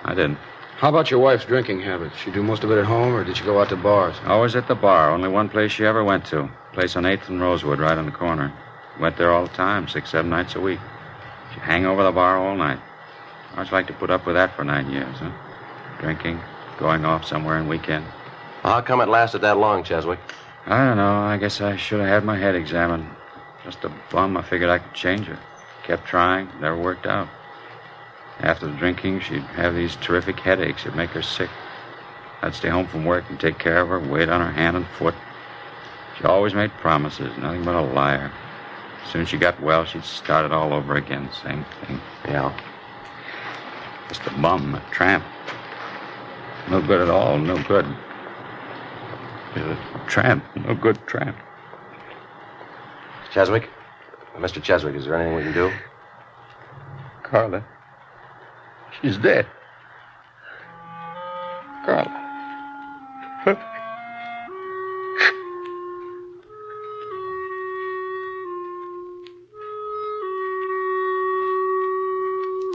I 0.05 0.15
didn't. 0.15 0.39
How 0.85 0.91
about 0.91 1.11
your 1.11 1.21
wife's 1.21 1.47
drinking 1.47 1.81
habits? 1.81 2.15
She 2.19 2.31
do 2.31 2.43
most 2.43 2.63
of 2.63 2.71
it 2.71 2.77
at 2.77 2.85
home, 2.85 3.15
or 3.15 3.25
did 3.25 3.39
she 3.39 3.45
go 3.45 3.59
out 3.59 3.71
to 3.71 3.77
bars? 3.77 4.17
Always 4.27 4.55
at 4.55 4.69
the 4.69 4.75
bar. 4.75 5.11
Only 5.11 5.31
one 5.31 5.49
place 5.49 5.73
she 5.73 5.87
ever 5.87 6.05
went 6.05 6.27
to. 6.27 6.47
Place 6.75 6.95
on 6.95 7.05
8th 7.05 7.31
and 7.31 7.41
Rosewood, 7.41 7.79
right 7.79 7.97
on 7.97 8.05
the 8.05 8.13
corner. 8.13 8.53
Went 9.01 9.17
there 9.17 9.33
all 9.33 9.47
the 9.47 9.55
time, 9.55 9.89
six, 9.89 10.11
seven 10.11 10.31
nights 10.31 10.57
a 10.57 10.61
week. 10.61 10.79
She'd 11.55 11.63
hang 11.63 11.87
over 11.87 12.03
the 12.03 12.13
bar 12.13 12.37
all 12.37 12.55
night. 12.55 12.81
I'd 13.57 13.73
like 13.73 13.87
to 13.87 13.95
put 13.95 14.11
up 14.11 14.27
with 14.27 14.35
that 14.35 14.55
for 14.55 14.63
nine 14.63 14.91
years, 14.91 15.17
huh? 15.21 15.31
Drinking, 16.01 16.39
going 16.79 17.07
off 17.07 17.25
somewhere 17.25 17.57
on 17.57 17.67
weekend. 17.67 18.05
How 18.63 18.83
come 18.83 19.01
it 19.01 19.09
lasted 19.09 19.39
that 19.39 19.57
long, 19.57 19.85
Cheswick? 19.85 20.19
I 20.67 20.85
don't 20.85 20.99
know. 20.99 21.15
I 21.15 21.39
guess 21.39 21.63
I 21.63 21.77
should 21.77 22.01
have 22.01 22.11
had 22.11 22.25
my 22.27 22.37
head 22.37 22.55
examined. 22.55 23.09
Just 23.65 23.85
a 23.85 23.93
bum. 24.11 24.37
I 24.37 24.43
figured 24.43 24.69
I 24.69 24.81
could 24.81 24.93
change 24.93 25.29
her. 25.29 25.39
Kept 25.85 26.05
trying. 26.05 26.51
Never 26.61 26.77
worked 26.77 27.07
out. 27.07 27.31
After 28.41 28.67
the 28.67 28.73
drinking, 28.73 29.21
she'd 29.21 29.43
have 29.43 29.75
these 29.75 29.97
terrific 29.97 30.41
headaches. 30.41 30.83
It'd 30.83 30.97
make 30.97 31.11
her 31.11 31.23
sick. 31.23 31.51
I'd 32.43 32.55
stay 32.55 32.69
home 32.69 32.87
from 32.87 33.05
work 33.05 33.25
and 33.31 33.41
take 33.41 33.59
care 33.59 33.81
of 33.81 33.89
her, 33.89 34.01
wait 34.01 34.29
on 34.29 34.41
her 34.41 34.53
hand 34.53 34.77
and 34.77 34.87
foot. 34.87 35.15
She 36.19 36.25
always 36.25 36.55
made 36.55 36.71
promises, 36.73 37.37
nothing 37.39 37.65
but 37.65 37.75
a 37.75 37.81
liar. 37.81 38.31
As 39.05 39.11
soon 39.11 39.23
as 39.23 39.29
she 39.29 39.37
got 39.37 39.61
well, 39.61 39.85
she'd 39.85 40.05
start 40.05 40.45
it 40.45 40.53
all 40.53 40.73
over 40.73 40.97
again. 40.97 41.31
Same 41.43 41.65
thing. 41.87 42.01
Yeah. 42.27 42.53
Just 44.09 44.27
a 44.27 44.31
bum, 44.41 44.75
a 44.75 44.83
tramp. 44.91 45.25
No 46.71 46.81
good 46.81 47.01
at 47.01 47.11
all, 47.11 47.39
no 47.39 47.63
good. 47.65 47.87
A 49.57 50.05
tramp, 50.07 50.45
no 50.57 50.75
good 50.75 50.99
tramp. 51.07 51.37
Cheswick? 53.33 53.69
Mr. 54.37 54.63
Cheswick, 54.63 54.95
is 54.95 55.05
there 55.05 55.15
anything 55.15 55.37
we 55.37 55.43
can 55.43 55.53
do? 55.53 55.73
Carla. 57.23 57.65
She's 59.05 59.19
dead. 59.19 59.47
Carla. 61.85 62.09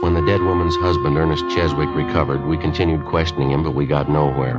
When 0.02 0.14
the 0.14 0.24
dead 0.24 0.40
woman's 0.42 0.76
husband, 0.76 1.16
Ernest 1.18 1.44
Cheswick, 1.46 1.92
recovered, 1.96 2.46
we 2.46 2.56
continued 2.56 3.04
questioning 3.06 3.50
him, 3.50 3.64
but 3.64 3.74
we 3.74 3.86
got 3.86 4.08
nowhere. 4.08 4.58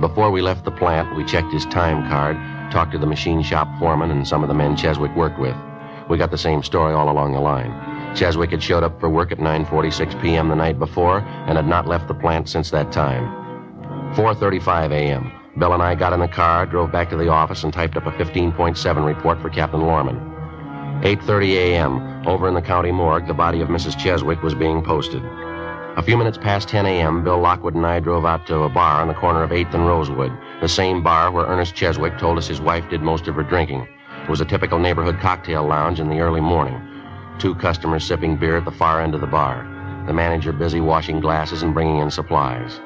Before 0.00 0.30
we 0.30 0.40
left 0.40 0.64
the 0.64 0.70
plant, 0.70 1.14
we 1.14 1.26
checked 1.26 1.52
his 1.52 1.66
time 1.66 2.08
card, 2.08 2.38
talked 2.72 2.92
to 2.92 2.98
the 2.98 3.06
machine 3.06 3.42
shop 3.42 3.68
foreman 3.78 4.10
and 4.10 4.26
some 4.26 4.42
of 4.42 4.48
the 4.48 4.54
men 4.54 4.74
Cheswick 4.74 5.14
worked 5.14 5.38
with. 5.38 5.56
We 6.08 6.16
got 6.16 6.30
the 6.30 6.38
same 6.38 6.62
story 6.62 6.94
all 6.94 7.10
along 7.10 7.34
the 7.34 7.40
line. 7.40 7.89
Cheswick 8.14 8.50
had 8.50 8.62
showed 8.62 8.82
up 8.82 8.98
for 9.00 9.08
work 9.08 9.32
at 9.32 9.38
9:46 9.38 10.20
p.m. 10.20 10.48
the 10.48 10.56
night 10.56 10.78
before 10.78 11.20
and 11.20 11.56
had 11.56 11.66
not 11.66 11.86
left 11.86 12.08
the 12.08 12.14
plant 12.14 12.48
since 12.48 12.70
that 12.70 12.92
time. 12.92 13.24
4:35 14.14 14.92
a.m. 14.92 15.32
Bill 15.58 15.72
and 15.72 15.82
I 15.82 15.94
got 15.94 16.12
in 16.12 16.20
the 16.20 16.28
car, 16.28 16.66
drove 16.66 16.92
back 16.92 17.10
to 17.10 17.16
the 17.16 17.28
office, 17.28 17.64
and 17.64 17.72
typed 17.72 17.96
up 17.96 18.06
a 18.06 18.12
15.7 18.12 19.04
report 19.04 19.40
for 19.40 19.50
Captain 19.50 19.80
Lorman. 19.80 20.16
8:30 21.02 21.52
a.m. 21.54 22.26
Over 22.26 22.48
in 22.48 22.54
the 22.54 22.62
county 22.62 22.92
morgue, 22.92 23.26
the 23.26 23.34
body 23.34 23.60
of 23.60 23.68
Mrs. 23.68 23.98
Cheswick 23.98 24.42
was 24.42 24.54
being 24.54 24.82
posted. 24.82 25.22
A 25.96 26.02
few 26.02 26.16
minutes 26.16 26.38
past 26.38 26.68
10 26.68 26.86
a.m., 26.86 27.24
Bill 27.24 27.38
Lockwood 27.38 27.74
and 27.74 27.86
I 27.86 28.00
drove 28.00 28.24
out 28.24 28.46
to 28.46 28.62
a 28.62 28.68
bar 28.68 29.00
on 29.02 29.08
the 29.08 29.14
corner 29.14 29.42
of 29.42 29.50
8th 29.50 29.74
and 29.74 29.86
Rosewood, 29.86 30.32
the 30.60 30.68
same 30.68 31.02
bar 31.02 31.30
where 31.30 31.46
Ernest 31.46 31.74
Cheswick 31.74 32.18
told 32.18 32.38
us 32.38 32.46
his 32.46 32.60
wife 32.60 32.88
did 32.90 33.02
most 33.02 33.28
of 33.28 33.34
her 33.34 33.42
drinking. 33.42 33.88
It 34.22 34.28
was 34.28 34.40
a 34.40 34.44
typical 34.44 34.78
neighborhood 34.78 35.18
cocktail 35.20 35.66
lounge 35.66 35.98
in 36.00 36.08
the 36.08 36.20
early 36.20 36.40
morning. 36.40 36.80
Two 37.40 37.54
customers 37.54 38.04
sipping 38.04 38.36
beer 38.36 38.58
at 38.58 38.66
the 38.66 38.70
far 38.70 39.00
end 39.00 39.14
of 39.14 39.22
the 39.22 39.26
bar. 39.26 39.64
The 40.06 40.12
manager 40.12 40.52
busy 40.52 40.80
washing 40.82 41.20
glasses 41.20 41.62
and 41.62 41.72
bringing 41.72 41.96
in 41.96 42.10
supplies. 42.10 42.78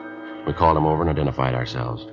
We 0.47 0.53
called 0.53 0.77
him 0.77 0.87
over 0.87 1.03
and 1.03 1.11
identified 1.11 1.55
ourselves. 1.55 2.07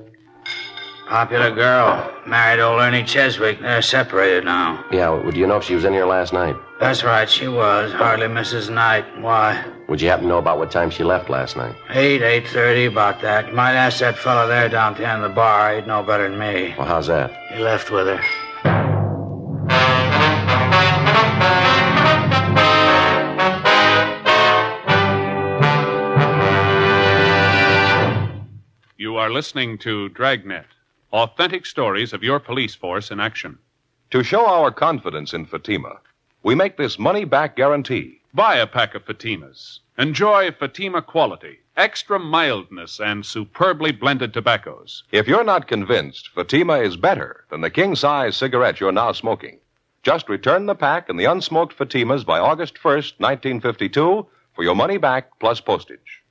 Popular 1.07 1.51
girl. 1.51 2.11
Married 2.25 2.59
old 2.59 2.81
Ernie 2.81 3.03
Cheswick. 3.03 3.59
They're 3.61 3.83
separated 3.83 4.45
now. 4.45 4.83
Yeah, 4.91 5.09
would 5.09 5.37
you 5.37 5.45
know 5.45 5.57
if 5.57 5.65
she 5.65 5.75
was 5.75 5.85
in 5.85 5.93
here 5.93 6.07
last 6.07 6.33
night? 6.33 6.55
That's 6.79 7.03
right, 7.03 7.29
she 7.29 7.47
was. 7.47 7.91
Hardly 7.91 8.27
misses 8.27 8.69
a 8.69 8.71
night. 8.71 9.05
Why? 9.21 9.63
Would 9.87 10.01
you 10.01 10.09
happen 10.09 10.23
to 10.23 10.29
know 10.29 10.37
about 10.39 10.57
what 10.57 10.71
time 10.71 10.89
she 10.89 11.03
left 11.03 11.29
last 11.29 11.55
night? 11.57 11.75
Eight, 11.91 12.23
eight 12.23 12.47
thirty, 12.47 12.85
about 12.85 13.21
that. 13.21 13.49
You 13.49 13.53
might 13.53 13.73
ask 13.73 13.99
that 13.99 14.17
fellow 14.17 14.47
there 14.47 14.67
down 14.67 14.93
at 14.93 14.97
the 14.97 15.07
end 15.07 15.21
of 15.23 15.29
the 15.29 15.35
bar. 15.35 15.75
He'd 15.75 15.85
know 15.85 16.01
better 16.01 16.27
than 16.27 16.39
me. 16.39 16.73
Well, 16.75 16.87
how's 16.87 17.05
that? 17.07 17.31
He 17.53 17.61
left 17.61 17.91
with 17.91 18.07
her. 18.07 18.23
Listening 29.31 29.77
to 29.79 30.09
Dragnet, 30.09 30.67
authentic 31.13 31.65
stories 31.65 32.13
of 32.13 32.23
your 32.23 32.39
police 32.39 32.75
force 32.75 33.11
in 33.11 33.19
action. 33.19 33.57
To 34.11 34.23
show 34.23 34.45
our 34.45 34.71
confidence 34.71 35.33
in 35.33 35.45
Fatima, 35.45 35.99
we 36.43 36.55
make 36.55 36.77
this 36.77 36.99
money 36.99 37.23
back 37.23 37.55
guarantee. 37.55 38.21
Buy 38.33 38.55
a 38.55 38.67
pack 38.67 38.95
of 38.95 39.05
Fatimas. 39.05 39.79
Enjoy 39.97 40.51
Fatima 40.51 41.01
quality, 41.01 41.59
extra 41.77 42.17
mildness, 42.17 42.99
and 42.99 43.25
superbly 43.25 43.91
blended 43.91 44.33
tobaccos. 44.33 45.03
If 45.11 45.27
you're 45.27 45.43
not 45.43 45.67
convinced 45.67 46.29
Fatima 46.29 46.79
is 46.79 46.97
better 46.97 47.45
than 47.49 47.61
the 47.61 47.69
king 47.69 47.95
size 47.95 48.35
cigarette 48.35 48.79
you're 48.79 48.91
now 48.91 49.11
smoking, 49.11 49.59
just 50.03 50.29
return 50.29 50.65
the 50.65 50.75
pack 50.75 51.09
and 51.09 51.19
the 51.19 51.25
unsmoked 51.25 51.73
Fatimas 51.73 52.25
by 52.25 52.39
August 52.39 52.75
1st, 52.75 53.19
1952, 53.19 54.25
for 54.53 54.63
your 54.63 54.75
money 54.75 54.97
back 54.97 55.39
plus 55.39 55.61
postage. 55.61 56.23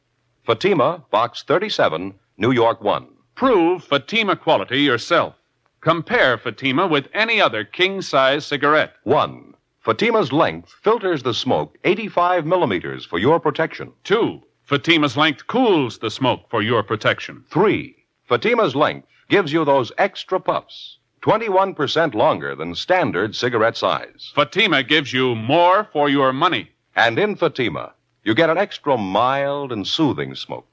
Fatima, 0.44 1.04
Box 1.10 1.44
37, 1.44 2.14
New 2.40 2.52
York 2.52 2.80
1. 2.80 3.06
Prove 3.34 3.84
Fatima 3.84 4.34
quality 4.34 4.80
yourself. 4.80 5.34
Compare 5.82 6.38
Fatima 6.38 6.86
with 6.86 7.06
any 7.12 7.38
other 7.38 7.64
king 7.64 8.00
size 8.00 8.46
cigarette. 8.46 8.94
1. 9.04 9.54
Fatima's 9.80 10.32
length 10.32 10.72
filters 10.82 11.22
the 11.22 11.34
smoke 11.34 11.76
85 11.84 12.46
millimeters 12.46 13.04
for 13.04 13.18
your 13.18 13.40
protection. 13.40 13.92
2. 14.04 14.40
Fatima's 14.64 15.18
length 15.18 15.48
cools 15.48 15.98
the 15.98 16.10
smoke 16.10 16.48
for 16.48 16.62
your 16.62 16.82
protection. 16.82 17.44
3. 17.50 17.94
Fatima's 18.26 18.74
length 18.74 19.06
gives 19.28 19.52
you 19.52 19.66
those 19.66 19.92
extra 19.98 20.40
puffs, 20.40 20.96
21% 21.20 22.14
longer 22.14 22.56
than 22.56 22.74
standard 22.74 23.36
cigarette 23.36 23.76
size. 23.76 24.32
Fatima 24.34 24.82
gives 24.82 25.12
you 25.12 25.34
more 25.34 25.86
for 25.92 26.08
your 26.08 26.32
money. 26.32 26.70
And 26.96 27.18
in 27.18 27.36
Fatima, 27.36 27.92
you 28.24 28.34
get 28.34 28.48
an 28.48 28.56
extra 28.56 28.96
mild 28.96 29.72
and 29.72 29.86
soothing 29.86 30.34
smoke, 30.34 30.66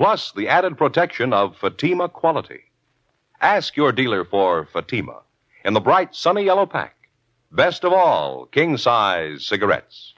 plus 0.00 0.32
the 0.32 0.48
added 0.48 0.78
protection 0.78 1.34
of 1.34 1.54
Fatima 1.58 2.08
quality. 2.08 2.60
Ask 3.38 3.76
your 3.76 3.92
dealer 3.92 4.24
for 4.24 4.64
Fatima 4.64 5.20
in 5.62 5.74
the 5.74 5.80
bright 5.80 6.14
sunny 6.14 6.44
yellow 6.44 6.64
pack. 6.64 6.96
Best 7.52 7.84
of 7.84 7.92
all, 7.92 8.46
king 8.46 8.78
size 8.78 9.46
cigarettes. 9.46 10.14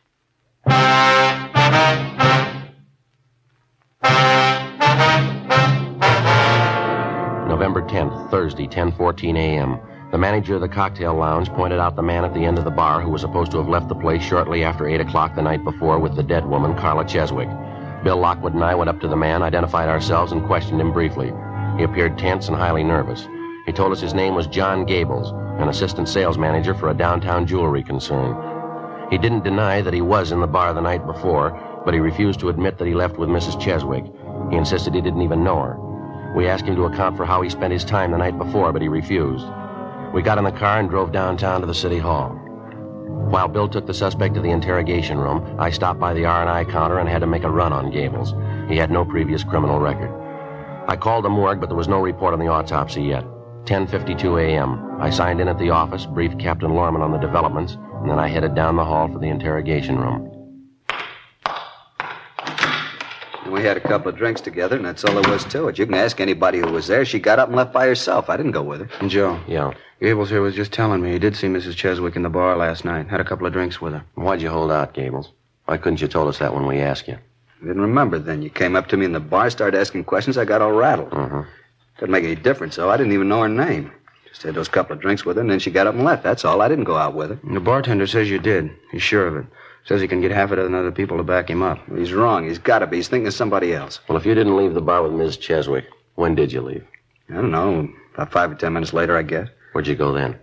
November 7.49 7.83
10th, 7.83 8.31
Thursday, 8.31 8.69
10:14 8.69 9.37
a.m. 9.37 9.81
The 10.13 10.19
manager 10.19 10.55
of 10.55 10.61
the 10.61 10.69
cocktail 10.69 11.15
lounge 11.15 11.49
pointed 11.49 11.81
out 11.81 11.97
the 11.97 12.03
man 12.03 12.25
at 12.25 12.35
the 12.35 12.45
end 12.45 12.57
of 12.57 12.65
the 12.65 12.71
bar 12.71 13.01
who 13.01 13.11
was 13.11 13.21
supposed 13.21 13.51
to 13.51 13.59
have 13.59 13.69
left 13.69 13.89
the 13.89 13.97
place 13.97 14.23
shortly 14.23 14.63
after 14.63 14.87
8 14.87 15.01
o'clock 15.01 15.35
the 15.35 15.43
night 15.43 15.65
before 15.65 15.99
with 15.99 16.15
the 16.15 16.23
dead 16.23 16.47
woman, 16.47 16.77
Carla 16.77 17.05
Cheswick. 17.05 17.51
Bill 18.03 18.17
Lockwood 18.17 18.55
and 18.55 18.65
I 18.65 18.75
went 18.75 18.91
up 18.91 19.01
to 19.01 19.09
the 19.09 19.17
man, 19.17 19.43
identified 19.43 19.89
ourselves, 19.89 20.33
and 20.33 20.45
questioned 20.45 20.81
him 20.81 20.93
briefly. 20.93 21.33
He 21.79 21.85
appeared 21.85 22.19
tense 22.19 22.49
and 22.49 22.57
highly 22.57 22.83
nervous. 22.83 23.29
He 23.65 23.73
told 23.73 23.93
us 23.93 24.01
his 24.01 24.15
name 24.15 24.35
was 24.35 24.49
John 24.49 24.85
Gables, 24.85 25.31
an 25.61 25.69
assistant 25.69 26.09
sales 26.09 26.37
manager 26.37 26.75
for 26.75 26.91
a 26.91 26.95
downtown 26.95 27.47
jewelry 27.47 27.83
concern. 27.83 28.37
He 29.11 29.19
didn't 29.19 29.45
deny 29.45 29.83
that 29.83 29.95
he 29.95 30.01
was 30.01 30.33
in 30.33 30.41
the 30.41 30.47
bar 30.49 30.75
the 30.75 30.81
night 30.81 31.07
before, 31.07 31.53
but 31.85 31.95
he 31.95 32.01
refused 32.01 32.41
to 32.41 32.49
admit 32.49 32.79
that 32.79 32.89
he 32.89 32.95
left 32.95 33.19
with 33.19 33.29
Mrs. 33.29 33.61
Cheswick. 33.61 34.05
He 34.51 34.57
insisted 34.57 34.95
he 34.95 35.01
didn't 35.01 35.23
even 35.23 35.45
know 35.45 35.61
her. 35.61 35.79
We 36.35 36.49
asked 36.49 36.65
him 36.65 36.77
to 36.77 36.87
account 36.87 37.17
for 37.17 37.25
how 37.25 37.41
he 37.43 37.51
spent 37.51 37.73
his 37.73 37.85
time 37.85 38.11
the 38.11 38.19
night 38.19 38.37
before, 38.37 38.73
but 38.73 38.83
he 38.83 38.89
refused. 38.89 39.47
We 40.13 40.23
got 40.23 40.39
in 40.39 40.45
the 40.45 40.51
car 40.51 40.81
and 40.81 40.91
drove 40.91 41.13
downtown 41.13 41.61
to 41.61 41.67
the 41.67 41.75
city 41.75 41.99
hall. 41.99 42.42
While 43.33 43.49
Bill 43.49 43.69
took 43.69 43.87
the 43.87 43.95
suspect 43.95 44.35
to 44.35 44.41
the 44.41 44.51
interrogation 44.51 45.19
room, 45.19 45.57
I 45.59 45.71
stopped 45.71 45.99
by 45.99 46.15
the 46.15 46.25
R&I 46.27 46.65
counter 46.65 46.99
and 46.99 47.09
had 47.09 47.21
to 47.21 47.27
make 47.27 47.45
a 47.45 47.51
run 47.51 47.73
on 47.73 47.91
Gables. 47.91 48.35
He 48.69 48.77
had 48.77 48.91
no 48.91 49.05
previous 49.05 49.45
criminal 49.45 49.81
record. 49.81 50.11
I 50.89 50.97
called 50.97 51.25
the 51.25 51.31
morgue, 51.31 51.61
but 51.61 51.69
there 51.69 51.77
was 51.77 51.89
no 51.89 52.01
report 52.01 52.35
on 52.35 52.41
the 52.41 52.49
autopsy 52.49 53.03
yet. 53.03 53.25
10:52 53.65 54.43
a.m. 54.43 55.01
I 55.01 55.11
signed 55.11 55.41
in 55.41 55.49
at 55.49 55.59
the 55.59 55.71
office, 55.71 56.07
briefed 56.07 56.39
Captain 56.39 56.75
Lorman 56.75 57.03
on 57.03 57.13
the 57.13 57.19
developments, 57.19 57.79
and 58.01 58.11
then 58.11 58.19
I 58.19 58.29
headed 58.29 58.55
down 58.55 58.77
the 58.77 58.85
hall 58.85 59.09
for 59.09 59.19
the 59.19 59.29
interrogation 59.29 59.99
room. 59.99 60.32
We 63.53 63.63
had 63.63 63.77
a 63.77 63.81
couple 63.81 64.09
of 64.09 64.17
drinks 64.17 64.41
together, 64.41 64.77
and 64.77 64.85
that's 64.85 65.05
all 65.05 65.21
there 65.21 65.31
was 65.31 65.45
to 65.45 65.69
it. 65.69 65.79
You 65.79 65.85
can 65.85 65.95
ask 65.95 66.21
anybody 66.21 66.59
who 66.59 66.73
was 66.73 66.87
there. 66.87 67.05
She 67.05 67.19
got 67.19 67.39
up 67.39 67.49
and 67.49 67.57
left 67.57 67.73
by 67.73 67.87
herself. 67.87 68.31
I 68.31 68.37
didn't 68.39 68.53
go 68.53 68.63
with 68.63 68.81
her. 68.81 68.89
And 69.01 69.11
Joe, 69.11 69.39
Yeah. 69.47 69.73
Gables 70.01 70.31
here 70.31 70.41
was 70.41 70.57
just 70.57 70.73
telling 70.73 71.01
me 71.01 71.13
he 71.13 71.19
did 71.21 71.37
see 71.37 71.47
Mrs. 71.47 71.77
Cheswick 71.77 72.17
in 72.17 72.23
the 72.23 72.29
bar 72.29 72.57
last 72.57 72.85
night. 72.85 73.07
Had 73.09 73.21
a 73.21 73.25
couple 73.25 73.47
of 73.47 73.53
drinks 73.53 73.81
with 73.81 73.93
her. 73.93 74.03
Why'd 74.15 74.43
you 74.43 74.49
hold 74.51 74.73
out, 74.73 74.95
Gables? 74.95 75.31
Why 75.67 75.77
couldn't 75.77 76.01
you 76.01 76.09
told 76.09 76.27
us 76.29 76.39
that 76.39 76.53
when 76.55 76.67
we 76.67 76.81
asked 76.81 77.07
you? 77.07 77.15
I 77.63 77.67
didn't 77.67 77.83
remember 77.83 78.19
then. 78.19 78.43
You 78.43 78.51
came 78.51 78.75
up 78.75 78.89
to 78.89 78.97
me 78.97 79.05
in 79.05 79.13
the 79.13 79.21
bar, 79.21 79.49
started 79.51 79.79
asking 79.79 80.05
questions. 80.05 80.37
I 80.39 80.45
got 80.45 80.61
all 80.63 80.73
rattled. 80.73 81.11
Mm-hmm. 81.11 81.43
Didn't 82.01 82.11
make 82.11 82.25
any 82.25 82.35
difference, 82.35 82.75
though. 82.77 82.91
I 82.91 82.97
didn't 82.97 83.13
even 83.13 83.29
know 83.29 83.43
her 83.43 83.49
name. 83.49 83.93
Just 84.29 84.43
had 84.43 84.55
those 84.57 84.69
couple 84.69 84.97
of 84.97 85.01
drinks 85.03 85.25
with 85.25 85.37
her, 85.37 85.41
and 85.43 85.51
then 85.51 85.61
she 85.61 85.71
got 85.71 85.87
up 85.87 85.95
and 85.95 86.03
left. 86.05 86.25
That's 86.25 86.45
all. 86.45 86.63
I 86.63 86.69
didn't 86.69 86.85
go 86.85 86.97
out 86.97 87.15
with 87.15 87.31
her. 87.31 87.39
And 87.45 87.55
the 87.55 87.61
bartender 87.61 88.07
says 88.09 88.29
you 88.31 88.39
did. 88.41 88.71
He's 88.91 89.03
sure 89.03 89.27
of 89.29 89.37
it. 89.37 89.47
Says 89.85 90.01
he 90.01 90.07
can 90.09 90.21
get 90.21 90.31
half 90.31 90.51
a 90.53 90.57
dozen 90.57 90.75
other 90.75 90.93
people 90.93 91.17
to 91.17 91.23
back 91.25 91.51
him 91.51 91.63
up. 91.63 91.79
He's 91.97 92.13
wrong. 92.13 92.47
He's 92.49 92.59
got 92.59 92.81
to 92.81 92.87
be. 92.87 92.97
He's 92.99 93.09
thinking 93.09 93.27
of 93.27 93.35
somebody 93.35 93.75
else. 93.75 93.99
Well, 94.09 94.17
if 94.17 94.25
you 94.25 94.35
didn't 94.35 94.57
leave 94.57 94.75
the 94.75 94.81
bar 94.81 95.03
with 95.03 95.13
Miss 95.13 95.37
Cheswick, 95.37 95.87
when 96.15 96.35
did 96.37 96.53
you 96.53 96.61
leave? 96.61 96.85
I 97.31 97.35
don't 97.35 97.51
know. 97.51 97.89
About 98.15 98.31
five 98.31 98.53
or 98.53 98.55
ten 98.55 98.73
minutes 98.75 98.93
later, 98.93 99.17
I 99.17 99.23
guess. 99.23 99.49
Where'd 99.73 99.87
you 99.89 99.97
go 99.97 100.13
then? 100.13 100.39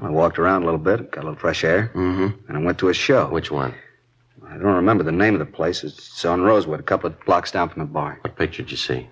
I 0.00 0.08
walked 0.08 0.38
around 0.38 0.62
a 0.62 0.64
little 0.64 0.78
bit, 0.78 1.10
got 1.10 1.24
a 1.24 1.26
little 1.26 1.38
fresh 1.38 1.62
air, 1.64 1.90
Mm-hmm. 1.94 2.48
and 2.48 2.56
I 2.56 2.60
went 2.62 2.78
to 2.78 2.88
a 2.88 2.94
show. 2.94 3.28
Which 3.28 3.50
one? 3.50 3.74
I 4.46 4.52
don't 4.54 4.62
remember 4.76 5.04
the 5.04 5.12
name 5.12 5.34
of 5.34 5.40
the 5.40 5.46
place. 5.46 5.84
It's 5.84 6.24
on 6.24 6.40
Rosewood, 6.42 6.80
a 6.80 6.84
couple 6.84 7.08
of 7.10 7.20
blocks 7.26 7.50
down 7.52 7.68
from 7.68 7.80
the 7.80 7.86
bar. 7.92 8.18
What 8.22 8.36
picture 8.36 8.62
did 8.62 8.70
you 8.70 8.76
see? 8.76 9.08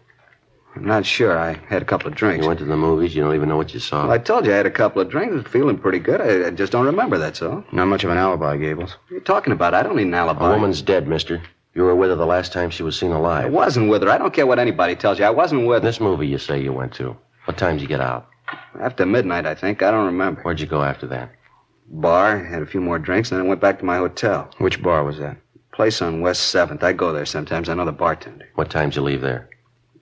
I'm 0.77 0.85
not 0.85 1.05
sure. 1.05 1.37
I 1.37 1.55
had 1.69 1.83
a 1.83 1.85
couple 1.85 2.09
of 2.09 2.15
drinks. 2.15 2.43
You 2.43 2.49
went 2.49 2.61
to 2.61 2.65
the 2.65 2.77
movies. 2.77 3.15
You 3.15 3.23
don't 3.23 3.35
even 3.35 3.49
know 3.49 3.57
what 3.57 3.75
you 3.75 3.81
saw. 3.81 4.03
Well, 4.05 4.13
I 4.13 4.19
told 4.19 4.47
you 4.47 4.53
I 4.53 4.57
had 4.57 4.67
a 4.67 4.71
couple 4.71 5.03
of 5.03 5.09
drinks. 5.09 5.33
I 5.33 5.37
was 5.37 5.47
feeling 5.47 5.79
pretty 5.79 5.99
good. 5.99 6.21
I, 6.21 6.49
I 6.49 6.51
just 6.51 6.73
don't 6.73 6.87
remember, 6.87 7.19
that's 7.19 7.43
all. 7.43 7.65
Not 7.73 7.87
much 7.87 8.05
of 8.05 8.11
an 8.11 8.19
alibi, 8.19 8.57
Gables. 8.57 8.93
What 8.93 9.11
are 9.11 9.15
you 9.15 9.21
talking 9.21 9.53
about? 9.53 9.75
I 9.75 9.83
don't 9.83 9.97
need 9.97 10.07
an 10.07 10.15
alibi. 10.15 10.49
A 10.49 10.55
woman's 10.55 10.83
dead, 10.83 11.09
mister. 11.09 11.43
You 11.75 11.83
were 11.83 11.95
with 11.95 12.11
her 12.11 12.17
the 12.17 12.27
last 12.27 12.53
time 12.53 12.71
she 12.71 12.83
was 12.83 12.99
seen 12.99 13.13
alive. 13.13 13.39
I 13.39 13.49
alive. 13.49 13.53
wasn't 13.53 13.91
with 13.91 14.03
her. 14.03 14.11
I 14.11 14.19
don't 14.19 14.33
care 14.33 14.47
what 14.47 14.59
anybody 14.59 14.95
tells 14.97 15.19
you. 15.19 15.25
I 15.25 15.31
wasn't 15.31 15.67
with 15.67 15.83
her. 15.83 15.89
This 15.89 16.01
movie 16.01 16.27
you 16.27 16.39
say 16.39 16.61
you 16.61 16.73
went 16.73 16.93
to. 16.95 17.17
What 17.45 17.57
time 17.57 17.77
did 17.77 17.83
you 17.83 17.89
get 17.89 18.01
out? 18.01 18.29
After 18.81 19.07
midnight, 19.07 19.47
I 19.47 19.55
think. 19.55 19.83
I 19.83 19.91
don't 19.91 20.07
remember. 20.07 20.43
Where'd 20.43 20.61
you 20.61 20.67
go 20.67 20.83
after 20.83 21.07
that? 21.09 21.31
Bar, 21.91 22.45
had 22.45 22.63
a 22.63 22.67
few 22.67 22.81
more 22.81 22.99
drinks, 22.99 23.31
and 23.31 23.39
then 23.39 23.47
I 23.47 23.49
went 23.49 23.61
back 23.61 23.79
to 23.79 23.85
my 23.85 23.97
hotel. 23.97 24.51
Which 24.59 24.83
bar 24.83 25.05
was 25.05 25.19
that? 25.19 25.39
Place 25.73 26.03
on 26.03 26.21
West 26.21 26.55
7th. 26.55 26.83
I 26.83 26.93
go 26.93 27.13
there 27.13 27.27
sometimes. 27.27 27.69
I 27.69 27.75
know 27.75 27.85
the 27.85 27.93
bartender. 27.93 28.49
What 28.57 28.71
time 28.71 28.91
did 28.91 28.97
you 28.97 29.03
leave 29.03 29.21
there? 29.21 29.49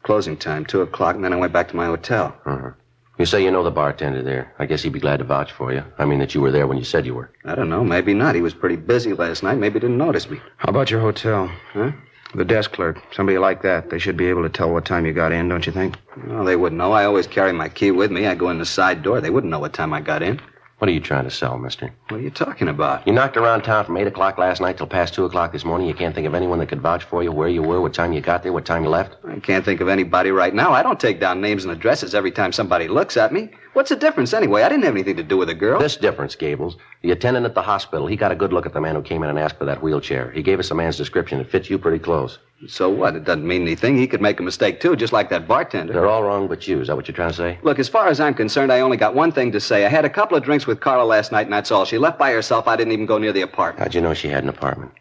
Closing 0.07 0.37
time, 0.37 0.65
2 0.65 0.83
o'clock, 0.83 1.17
and 1.17 1.25
then 1.25 1.33
I 1.33 1.37
went 1.37 1.53
back 1.53 1.67
to 1.71 1.75
my 1.75 1.87
hotel. 1.87 2.33
Uh-huh. 2.47 2.71
You 3.19 3.27
say 3.27 3.43
you 3.43 3.51
know 3.51 3.65
the 3.65 3.73
bartender 3.73 4.23
there. 4.23 4.55
I 4.57 4.67
guess 4.67 4.83
he'd 4.83 4.93
be 4.93 5.01
glad 5.01 5.17
to 5.17 5.25
vouch 5.25 5.51
for 5.51 5.73
you. 5.73 5.83
I 5.99 6.05
mean 6.05 6.21
that 6.21 6.33
you 6.33 6.41
were 6.41 6.53
there 6.53 6.69
when 6.69 6.79
you 6.79 6.85
said 6.85 7.05
you 7.05 7.15
were. 7.17 7.33
I 7.45 7.57
don't 7.57 7.69
know. 7.69 7.83
Maybe 7.83 8.15
not. 8.15 8.37
He 8.37 8.41
was 8.41 8.55
pretty 8.55 8.77
busy 8.77 9.15
last 9.15 9.43
night. 9.43 9.59
Maybe 9.59 9.81
didn't 9.81 9.99
notice 9.99 10.31
me. 10.31 10.41
How 10.59 10.69
about 10.71 10.93
your 10.93 11.01
hotel? 11.01 11.51
Huh? 11.73 11.91
The 12.37 12.45
desk 12.45 12.71
clerk. 12.71 13.03
Somebody 13.13 13.39
like 13.39 13.63
that. 13.63 13.91
They 13.91 13.99
should 13.99 14.17
be 14.17 14.27
able 14.27 14.45
to 14.45 14.49
tell 14.49 14.71
what 14.71 14.85
time 14.85 15.07
you 15.07 15.13
got 15.13 15.33
in, 15.33 15.49
don't 15.49 15.67
you 15.67 15.73
think? 15.73 15.99
Well, 16.29 16.45
they 16.45 16.55
wouldn't 16.55 16.79
know. 16.79 16.93
I 16.93 17.05
always 17.05 17.27
carry 17.27 17.53
my 17.53 17.69
key 17.69 17.91
with 17.91 18.13
me. 18.13 18.29
I 18.29 18.37
go 18.37 18.51
in 18.51 18.59
the 18.59 18.65
side 18.65 19.03
door. 19.03 19.21
They 19.21 19.31
wouldn't 19.31 19.51
know 19.51 19.59
what 19.59 19.73
time 19.73 19.93
I 19.93 20.03
got 20.03 20.23
in. 20.23 20.41
What 20.79 20.91
are 20.91 20.93
you 20.93 21.01
trying 21.01 21.25
to 21.25 21.31
sell, 21.31 21.57
mister? 21.57 21.91
What 22.09 22.21
are 22.21 22.23
you 22.23 22.31
talking 22.31 22.69
about? 22.69 23.07
You 23.07 23.15
knocked 23.15 23.39
around 23.39 23.63
town 23.63 23.87
from 23.87 23.97
8 23.97 24.09
o'clock 24.09 24.37
last 24.37 24.61
night 24.61 24.77
till 24.77 24.87
past 24.87 25.15
2 25.15 25.25
o'clock 25.25 25.53
this 25.53 25.65
morning. 25.65 25.89
You 25.89 25.95
can't 25.95 26.15
think 26.15 26.27
of 26.27 26.35
anyone 26.35 26.59
that 26.59 26.69
could 26.69 26.83
vouch 26.83 27.03
for 27.03 27.23
you, 27.23 27.33
where 27.33 27.49
you 27.49 27.63
were, 27.63 27.81
what 27.81 27.95
time 27.95 28.13
you 28.13 28.21
got 28.21 28.43
there, 28.43 28.53
what 28.53 28.67
time 28.67 28.85
you 28.85 28.91
left? 28.91 29.17
I 29.27 29.41
can't 29.41 29.65
think 29.65 29.81
of 29.81 29.89
anybody 29.89 30.33
right 30.33 30.55
now. 30.55 30.73
I 30.73 30.83
don't 30.83 31.01
take 31.01 31.19
down 31.19 31.41
names 31.41 31.65
and 31.65 31.73
addresses 31.73 32.15
every 32.15 32.31
time 32.31 32.53
somebody 32.53 32.89
looks 32.89 33.17
at 33.17 33.33
me. 33.33 33.49
What's 33.77 33.91
the 33.91 33.97
difference 33.97 34.33
anyway? 34.33 34.63
I 34.63 34.71
didn't 34.71 34.85
have 34.85 34.95
anything 34.95 35.17
to 35.17 35.23
do 35.23 35.37
with 35.37 35.49
the 35.49 35.55
girl. 35.55 35.79
This 35.79 35.99
difference, 35.99 36.35
Gables. 36.35 36.79
The 37.03 37.11
attendant 37.11 37.45
at 37.45 37.55
the 37.55 37.61
hospital, 37.61 38.07
he 38.07 38.17
got 38.17 38.33
a 38.33 38.35
good 38.35 38.51
look 38.51 38.65
at 38.65 38.73
the 38.73 38.81
man 38.81 38.95
who 38.95 39.03
came 39.03 39.23
in 39.23 39.29
and 39.29 39.39
asked 39.39 39.59
for 39.59 39.67
that 39.67 39.83
wheelchair. 39.83 40.31
He 40.31 40.43
gave 40.43 40.59
us 40.59 40.71
the 40.71 40.75
man's 40.75 40.97
description. 40.97 41.41
It 41.41 41.51
fits 41.51 41.69
you 41.69 41.79
pretty 41.79 41.99
close. 41.99 42.39
So 42.67 42.89
what? 42.89 43.17
It 43.17 43.25
doesn't 43.25 43.47
mean 43.47 43.61
anything. 43.61 43.99
He 43.99 44.07
could 44.07 44.23
make 44.23 44.41
a 44.41 44.43
mistake 44.43 44.81
too, 44.81 44.97
just 44.97 45.13
like 45.13 45.29
that 45.29 45.47
bartender. 45.47 45.93
They're 45.93 46.07
all 46.07 46.23
wrong 46.23 46.49
but 46.49 46.67
you. 46.67 46.81
Is 46.81 46.87
that 46.87 46.97
what 46.97 47.07
you're 47.07 47.15
trying 47.15 47.33
to 47.33 47.37
say? 47.37 47.59
Look, 47.65 47.79
as 47.79 47.87
far 47.87 48.09
as 48.09 48.19
I'm 48.19 48.33
concerned, 48.33 48.73
I 48.73 48.81
only 48.81 48.97
got 48.97 49.15
one 49.15 49.31
thing 49.31 49.53
to 49.53 49.61
say. 49.61 49.85
I 49.85 49.91
had 49.91 50.07
a 50.07 50.11
couple 50.11 50.39
of 50.39 50.43
drinks 50.43 50.67
with 50.67 50.81
Carla 50.81 51.05
last 51.05 51.31
night, 51.31 51.45
and 51.45 51.53
that's 51.53 51.71
all. 51.71 51.85
She 51.85 51.99
left 51.99 52.19
by 52.19 52.33
herself. 52.33 52.67
I 52.67 52.77
didn't 52.77 52.95
even 52.95 53.05
go 53.05 53.19
near 53.19 53.35
the 53.35 53.43
apartment. 53.43 53.81
How'd 53.83 53.95
you 53.95 54.01
know 54.01 54.15
she 54.15 54.29
had 54.29 54.43
an 54.43 54.49
apartment? 54.49 54.93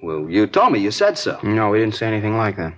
Well, 0.00 0.30
you 0.30 0.46
told 0.46 0.72
me. 0.72 0.78
You 0.78 0.92
said 0.92 1.18
so. 1.18 1.40
No, 1.42 1.70
we 1.70 1.80
didn't 1.80 1.96
say 1.96 2.06
anything 2.06 2.36
like 2.36 2.56
that. 2.56 2.72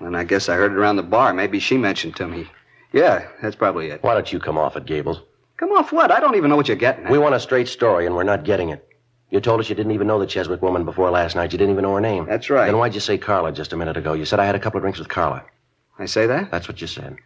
And 0.00 0.16
I 0.16 0.24
guess 0.24 0.48
I 0.48 0.56
heard 0.56 0.72
it 0.72 0.78
around 0.78 0.96
the 0.96 1.04
bar. 1.04 1.32
Maybe 1.32 1.60
she 1.60 1.78
mentioned 1.78 2.16
to 2.16 2.26
me. 2.26 2.48
Yeah, 2.92 3.28
that's 3.42 3.56
probably 3.56 3.88
it. 3.90 4.02
Why 4.02 4.14
don't 4.14 4.32
you 4.32 4.38
come 4.38 4.58
off 4.58 4.76
at 4.76 4.86
Gables? 4.86 5.20
Come 5.56 5.72
off 5.72 5.92
what? 5.92 6.10
I 6.10 6.20
don't 6.20 6.36
even 6.36 6.50
know 6.50 6.56
what 6.56 6.68
you're 6.68 6.76
getting 6.76 7.04
at. 7.04 7.10
We 7.10 7.18
want 7.18 7.34
a 7.34 7.40
straight 7.40 7.68
story, 7.68 8.06
and 8.06 8.14
we're 8.14 8.22
not 8.22 8.44
getting 8.44 8.70
it. 8.70 8.88
You 9.30 9.40
told 9.40 9.60
us 9.60 9.68
you 9.68 9.74
didn't 9.74 9.92
even 9.92 10.06
know 10.06 10.18
the 10.18 10.26
Cheswick 10.26 10.62
woman 10.62 10.84
before 10.84 11.10
last 11.10 11.36
night. 11.36 11.52
You 11.52 11.58
didn't 11.58 11.72
even 11.72 11.82
know 11.82 11.94
her 11.94 12.00
name. 12.00 12.24
That's 12.24 12.48
right. 12.48 12.66
Then 12.66 12.78
why'd 12.78 12.94
you 12.94 13.00
say 13.00 13.18
Carla 13.18 13.52
just 13.52 13.72
a 13.72 13.76
minute 13.76 13.96
ago? 13.96 14.14
You 14.14 14.24
said 14.24 14.40
I 14.40 14.46
had 14.46 14.54
a 14.54 14.58
couple 14.58 14.78
of 14.78 14.82
drinks 14.82 14.98
with 14.98 15.08
Carla. 15.08 15.44
I 15.98 16.06
say 16.06 16.26
that? 16.26 16.50
That's 16.50 16.68
what 16.68 16.80
you 16.80 16.86
said. 16.86 17.16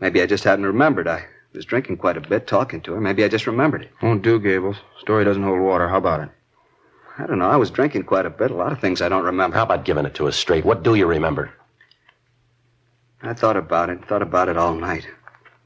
Maybe 0.00 0.22
I 0.22 0.26
just 0.26 0.44
hadn't 0.44 0.66
remembered. 0.66 1.08
I 1.08 1.24
was 1.54 1.64
drinking 1.64 1.96
quite 1.96 2.16
a 2.16 2.20
bit, 2.20 2.46
talking 2.46 2.80
to 2.82 2.92
her. 2.92 3.00
Maybe 3.00 3.24
I 3.24 3.28
just 3.28 3.48
remembered 3.48 3.82
it. 3.82 3.90
Won't 4.00 4.22
do, 4.22 4.38
Gables. 4.38 4.76
Story 5.00 5.24
doesn't 5.24 5.42
hold 5.42 5.60
water. 5.60 5.88
How 5.88 5.96
about 5.96 6.20
it? 6.20 6.28
I 7.18 7.26
don't 7.26 7.40
know. 7.40 7.50
I 7.50 7.56
was 7.56 7.70
drinking 7.70 8.04
quite 8.04 8.26
a 8.26 8.30
bit. 8.30 8.52
A 8.52 8.54
lot 8.54 8.70
of 8.70 8.80
things 8.80 9.02
I 9.02 9.08
don't 9.08 9.24
remember. 9.24 9.56
How 9.56 9.64
about 9.64 9.84
giving 9.84 10.06
it 10.06 10.14
to 10.16 10.28
us 10.28 10.36
straight? 10.36 10.64
What 10.64 10.84
do 10.84 10.94
you 10.94 11.06
remember? 11.06 11.50
I 13.22 13.34
thought 13.34 13.56
about 13.56 13.90
it, 13.90 14.04
thought 14.06 14.22
about 14.22 14.48
it 14.48 14.56
all 14.56 14.74
night. 14.74 15.06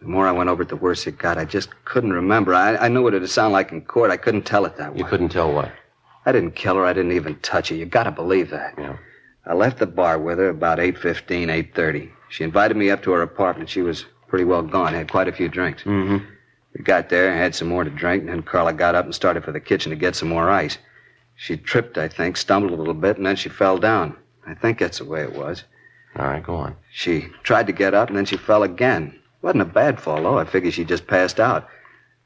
The 0.01 0.09
more 0.09 0.27
I 0.27 0.33
went 0.33 0.51
over 0.51 0.63
it, 0.63 0.69
the 0.69 0.77
worse 0.77 1.07
it 1.07 1.19
got. 1.19 1.39
I 1.39 1.45
just 1.45 1.69
couldn't 1.85 2.13
remember. 2.13 2.55
I, 2.55 2.77
I 2.77 2.89
knew 2.89 3.03
what 3.03 3.15
it'd 3.15 3.29
sound 3.31 3.53
like 3.53 3.71
in 3.73 3.83
court. 3.83 4.11
I 4.11 4.17
couldn't 4.17 4.43
tell 4.43 4.65
it 4.65 4.77
that 4.77 4.93
way. 4.93 4.99
You 4.99 5.05
couldn't 5.05 5.29
tell 5.29 5.53
what? 5.53 5.71
I 6.25 6.33
didn't 6.33 6.53
kill 6.53 6.77
her. 6.77 6.85
I 6.85 6.93
didn't 6.93 7.13
even 7.13 7.39
touch 7.41 7.69
her. 7.69 7.75
You 7.75 7.87
gotta 7.87 8.11
believe 8.11 8.51
that. 8.51 8.75
Yeah. 8.79 8.97
I 9.47 9.55
left 9.55 9.79
the 9.79 9.87
bar 9.87 10.19
with 10.19 10.39
her 10.39 10.49
about 10.49 10.79
8.15, 10.79 11.73
8.30. 11.75 12.11
She 12.31 12.45
invited 12.45 12.77
me 12.77 12.91
up 12.91 13.03
to 13.03 13.13
her 13.13 13.23
apartment. 13.23 13.69
She 13.69 13.83
was 13.83 14.07
pretty 14.29 14.45
well 14.45 14.63
gone, 14.63 14.95
had 14.95 15.11
quite 15.11 15.29
a 15.29 15.33
few 15.33 15.49
drinks. 15.49 15.83
Mm-hmm. 15.83 16.25
We 16.77 16.85
got 16.85 17.11
there, 17.11 17.37
had 17.37 17.55
some 17.55 17.69
more 17.69 17.85
to 17.85 17.91
drink, 17.91 18.23
and 18.23 18.31
then 18.31 18.43
Carla 18.43 18.73
got 18.73 18.95
up 18.95 19.05
and 19.05 19.15
started 19.15 19.45
for 19.45 19.53
the 19.53 19.61
kitchen 19.61 19.91
to 19.91 19.97
get 19.97 20.17
some 20.17 20.29
more 20.29 20.49
ice. 20.49 20.79
She 21.37 21.57
tripped, 21.57 21.99
I 21.99 22.09
think, 22.09 22.37
stumbled 22.37 22.73
a 22.73 22.77
little 22.77 22.95
bit, 22.95 23.19
and 23.19 23.27
then 23.27 23.37
she 23.37 23.49
fell 23.49 23.79
down. 23.79 24.17
I 24.47 24.55
think 24.55 24.79
that's 24.79 24.99
the 24.99 25.05
way 25.05 25.23
it 25.23 25.35
was. 25.35 25.65
All 26.17 26.27
right, 26.27 26.43
go 26.43 26.55
on. 26.57 26.77
She 26.93 27.29
tried 27.43 27.67
to 27.69 27.73
get 27.73 27.95
up, 27.95 28.09
and 28.09 28.17
then 28.17 28.25
she 28.27 28.37
fell 28.37 28.63
again. 28.63 29.19
Wasn't 29.41 29.63
a 29.63 29.67
bad 29.67 30.01
fall, 30.01 30.23
though. 30.23 30.39
I 30.39 30.45
figured 30.45 30.75
she 30.75 30.85
just 30.85 31.07
passed 31.07 31.41
out. 31.41 31.69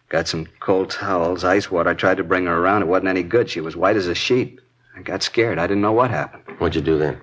Got 0.09 0.29
some 0.29 0.47
cold 0.61 0.91
towels, 0.91 1.45
ice 1.45 1.71
water. 1.71 1.91
I 1.91 1.95
tried 1.95 2.19
to 2.19 2.25
bring 2.25 2.47
her 2.47 2.59
around. 2.59 2.83
It 2.83 2.89
wasn't 2.89 3.09
any 3.09 3.23
good. 3.23 3.49
She 3.49 3.61
was 3.61 3.77
white 3.77 3.97
as 3.97 4.07
a 4.07 4.15
sheet. 4.15 4.61
I 4.97 5.03
got 5.03 5.23
scared. 5.23 5.59
I 5.59 5.67
didn't 5.67 5.83
know 5.83 5.93
what 5.93 6.11
happened. 6.11 6.59
What'd 6.59 6.77
you 6.77 6.81
do 6.81 6.99
then? 6.99 7.21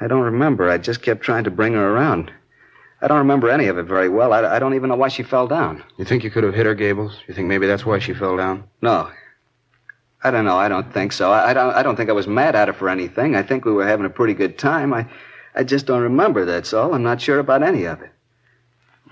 I 0.00 0.06
don't 0.06 0.22
remember. 0.22 0.68
I 0.70 0.78
just 0.78 1.02
kept 1.02 1.22
trying 1.22 1.44
to 1.44 1.50
bring 1.50 1.74
her 1.74 1.94
around. 1.94 2.32
I 3.02 3.08
don't 3.08 3.18
remember 3.18 3.48
any 3.48 3.66
of 3.66 3.78
it 3.78 3.84
very 3.84 4.08
well. 4.08 4.32
I, 4.32 4.56
I 4.56 4.58
don't 4.58 4.74
even 4.74 4.90
know 4.90 4.96
why 4.96 5.08
she 5.08 5.22
fell 5.22 5.46
down. 5.46 5.82
You 5.96 6.04
think 6.04 6.22
you 6.22 6.30
could 6.30 6.44
have 6.44 6.54
hit 6.54 6.66
her, 6.66 6.74
Gables? 6.74 7.18
You 7.26 7.34
think 7.34 7.48
maybe 7.48 7.66
that's 7.66 7.86
why 7.86 7.98
she 7.98 8.12
fell 8.12 8.36
down? 8.36 8.64
No. 8.82 9.10
I 10.22 10.30
don't 10.30 10.44
know. 10.44 10.56
I 10.56 10.68
don't 10.68 10.92
think 10.92 11.12
so. 11.12 11.32
I, 11.32 11.50
I 11.50 11.54
don't. 11.54 11.74
I 11.74 11.82
don't 11.82 11.96
think 11.96 12.10
I 12.10 12.12
was 12.12 12.26
mad 12.26 12.54
at 12.54 12.68
her 12.68 12.74
for 12.74 12.90
anything. 12.90 13.34
I 13.34 13.42
think 13.42 13.64
we 13.64 13.72
were 13.72 13.86
having 13.86 14.04
a 14.04 14.10
pretty 14.10 14.34
good 14.34 14.58
time. 14.58 14.92
I, 14.92 15.06
I 15.54 15.64
just 15.64 15.86
don't 15.86 16.02
remember. 16.02 16.44
That's 16.44 16.72
all. 16.72 16.94
I'm 16.94 17.02
not 17.02 17.20
sure 17.20 17.38
about 17.38 17.62
any 17.62 17.84
of 17.84 18.00
it. 18.02 18.10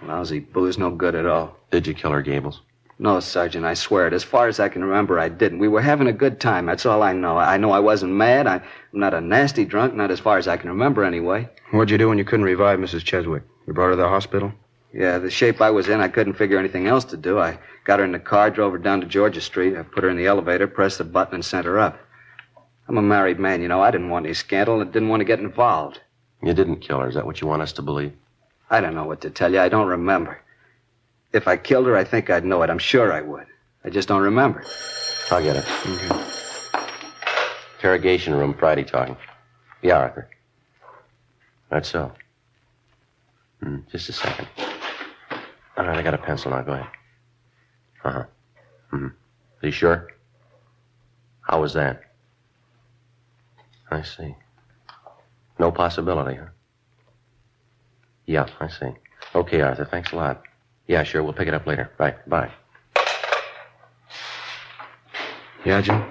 Lousy 0.02 0.38
booze, 0.40 0.78
no 0.78 0.90
good 0.90 1.14
at 1.14 1.26
all. 1.26 1.56
Did 1.70 1.86
you 1.86 1.94
kill 1.94 2.12
her, 2.12 2.22
Gables? 2.22 2.60
No, 3.00 3.20
Sergeant. 3.20 3.64
I 3.64 3.74
swear 3.74 4.08
it. 4.08 4.12
As 4.12 4.24
far 4.24 4.48
as 4.48 4.58
I 4.58 4.68
can 4.68 4.82
remember, 4.84 5.18
I 5.18 5.28
didn't. 5.28 5.58
We 5.60 5.68
were 5.68 5.80
having 5.80 6.08
a 6.08 6.12
good 6.12 6.40
time. 6.40 6.66
That's 6.66 6.86
all 6.86 7.02
I 7.02 7.12
know. 7.12 7.38
I 7.38 7.56
know 7.56 7.70
I 7.70 7.78
wasn't 7.78 8.12
mad. 8.12 8.46
I, 8.46 8.56
I'm 8.56 8.62
not 8.92 9.14
a 9.14 9.20
nasty 9.20 9.64
drunk. 9.64 9.94
Not 9.94 10.10
as 10.10 10.18
far 10.20 10.38
as 10.38 10.48
I 10.48 10.56
can 10.56 10.70
remember, 10.70 11.04
anyway. 11.04 11.48
What'd 11.70 11.90
you 11.90 11.98
do 11.98 12.08
when 12.08 12.18
you 12.18 12.24
couldn't 12.24 12.44
revive 12.46 12.78
Mrs. 12.78 13.04
Cheswick? 13.04 13.42
You 13.66 13.72
brought 13.72 13.86
her 13.86 13.92
to 13.92 13.96
the 13.96 14.08
hospital? 14.08 14.52
Yeah, 14.92 15.18
the 15.18 15.30
shape 15.30 15.60
I 15.60 15.70
was 15.70 15.88
in, 15.88 16.00
I 16.00 16.08
couldn't 16.08 16.34
figure 16.34 16.58
anything 16.58 16.86
else 16.86 17.04
to 17.06 17.16
do. 17.16 17.38
I 17.38 17.58
got 17.84 17.98
her 17.98 18.04
in 18.04 18.12
the 18.12 18.18
car, 18.18 18.50
drove 18.50 18.72
her 18.72 18.78
down 18.78 19.00
to 19.02 19.06
Georgia 19.06 19.40
Street. 19.40 19.76
I 19.76 19.82
put 19.82 20.02
her 20.02 20.10
in 20.10 20.16
the 20.16 20.26
elevator, 20.26 20.66
pressed 20.66 20.98
the 20.98 21.04
button, 21.04 21.34
and 21.34 21.44
sent 21.44 21.66
her 21.66 21.78
up. 21.78 21.98
I'm 22.88 22.96
a 22.96 23.02
married 23.02 23.38
man, 23.38 23.60
you 23.60 23.68
know. 23.68 23.82
I 23.82 23.90
didn't 23.90 24.08
want 24.08 24.24
any 24.24 24.34
scandal 24.34 24.80
and 24.80 24.90
didn't 24.90 25.10
want 25.10 25.20
to 25.20 25.24
get 25.26 25.40
involved. 25.40 26.00
You 26.42 26.54
didn't 26.54 26.76
kill 26.76 27.00
her. 27.00 27.08
Is 27.08 27.14
that 27.14 27.26
what 27.26 27.40
you 27.40 27.46
want 27.46 27.62
us 27.62 27.72
to 27.72 27.82
believe? 27.82 28.12
I 28.70 28.80
don't 28.80 28.94
know 28.94 29.04
what 29.04 29.20
to 29.22 29.30
tell 29.30 29.52
you. 29.52 29.60
I 29.60 29.68
don't 29.68 29.88
remember. 29.88 30.38
If 31.32 31.48
I 31.48 31.56
killed 31.56 31.86
her, 31.86 31.96
I 31.96 32.04
think 32.04 32.30
I'd 32.30 32.44
know 32.44 32.62
it. 32.62 32.70
I'm 32.70 32.78
sure 32.78 33.12
I 33.12 33.20
would. 33.20 33.46
I 33.84 33.90
just 33.90 34.08
don't 34.08 34.22
remember. 34.22 34.64
I'll 35.30 35.42
get 35.42 35.56
it. 35.56 35.64
Interrogation 37.76 38.34
room, 38.34 38.54
Friday 38.54 38.84
talking. 38.84 39.16
Yeah, 39.82 39.98
Arthur. 39.98 40.28
That's 41.70 41.88
so. 41.88 42.12
Hmm, 43.62 43.78
just 43.90 44.08
a 44.08 44.12
second. 44.12 44.48
All 45.76 45.84
right, 45.84 45.98
I 45.98 46.02
got 46.02 46.14
a 46.14 46.18
pencil 46.18 46.50
now. 46.50 46.62
Go 46.62 46.72
ahead. 46.72 46.86
Uh 48.04 48.10
huh. 48.12 48.24
Hmm. 48.90 49.06
Are 49.06 49.66
you 49.66 49.70
sure? 49.72 50.08
How 51.42 51.60
was 51.60 51.74
that? 51.74 52.02
I 53.90 54.02
see. 54.02 54.34
No 55.58 55.70
possibility, 55.72 56.36
huh? 56.36 56.46
Yeah, 58.26 58.46
I 58.60 58.68
see. 58.68 58.92
Okay, 59.34 59.60
Arthur. 59.60 59.84
Thanks 59.84 60.12
a 60.12 60.16
lot. 60.16 60.42
Yeah, 60.86 61.02
sure. 61.02 61.22
We'll 61.22 61.32
pick 61.32 61.48
it 61.48 61.54
up 61.54 61.66
later. 61.66 61.90
Right. 61.98 62.16
Bye. 62.28 62.50
Yeah, 65.64 65.80
Jim? 65.80 66.04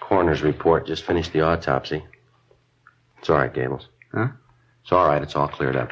Coroner's 0.00 0.42
report 0.42 0.86
just 0.86 1.04
finished 1.04 1.32
the 1.32 1.40
autopsy. 1.40 2.04
It's 3.18 3.30
all 3.30 3.36
right, 3.36 3.52
Gables. 3.52 3.88
Huh? 4.12 4.28
It's 4.82 4.92
all 4.92 5.06
right. 5.06 5.22
It's 5.22 5.36
all 5.36 5.48
cleared 5.48 5.76
up. 5.76 5.90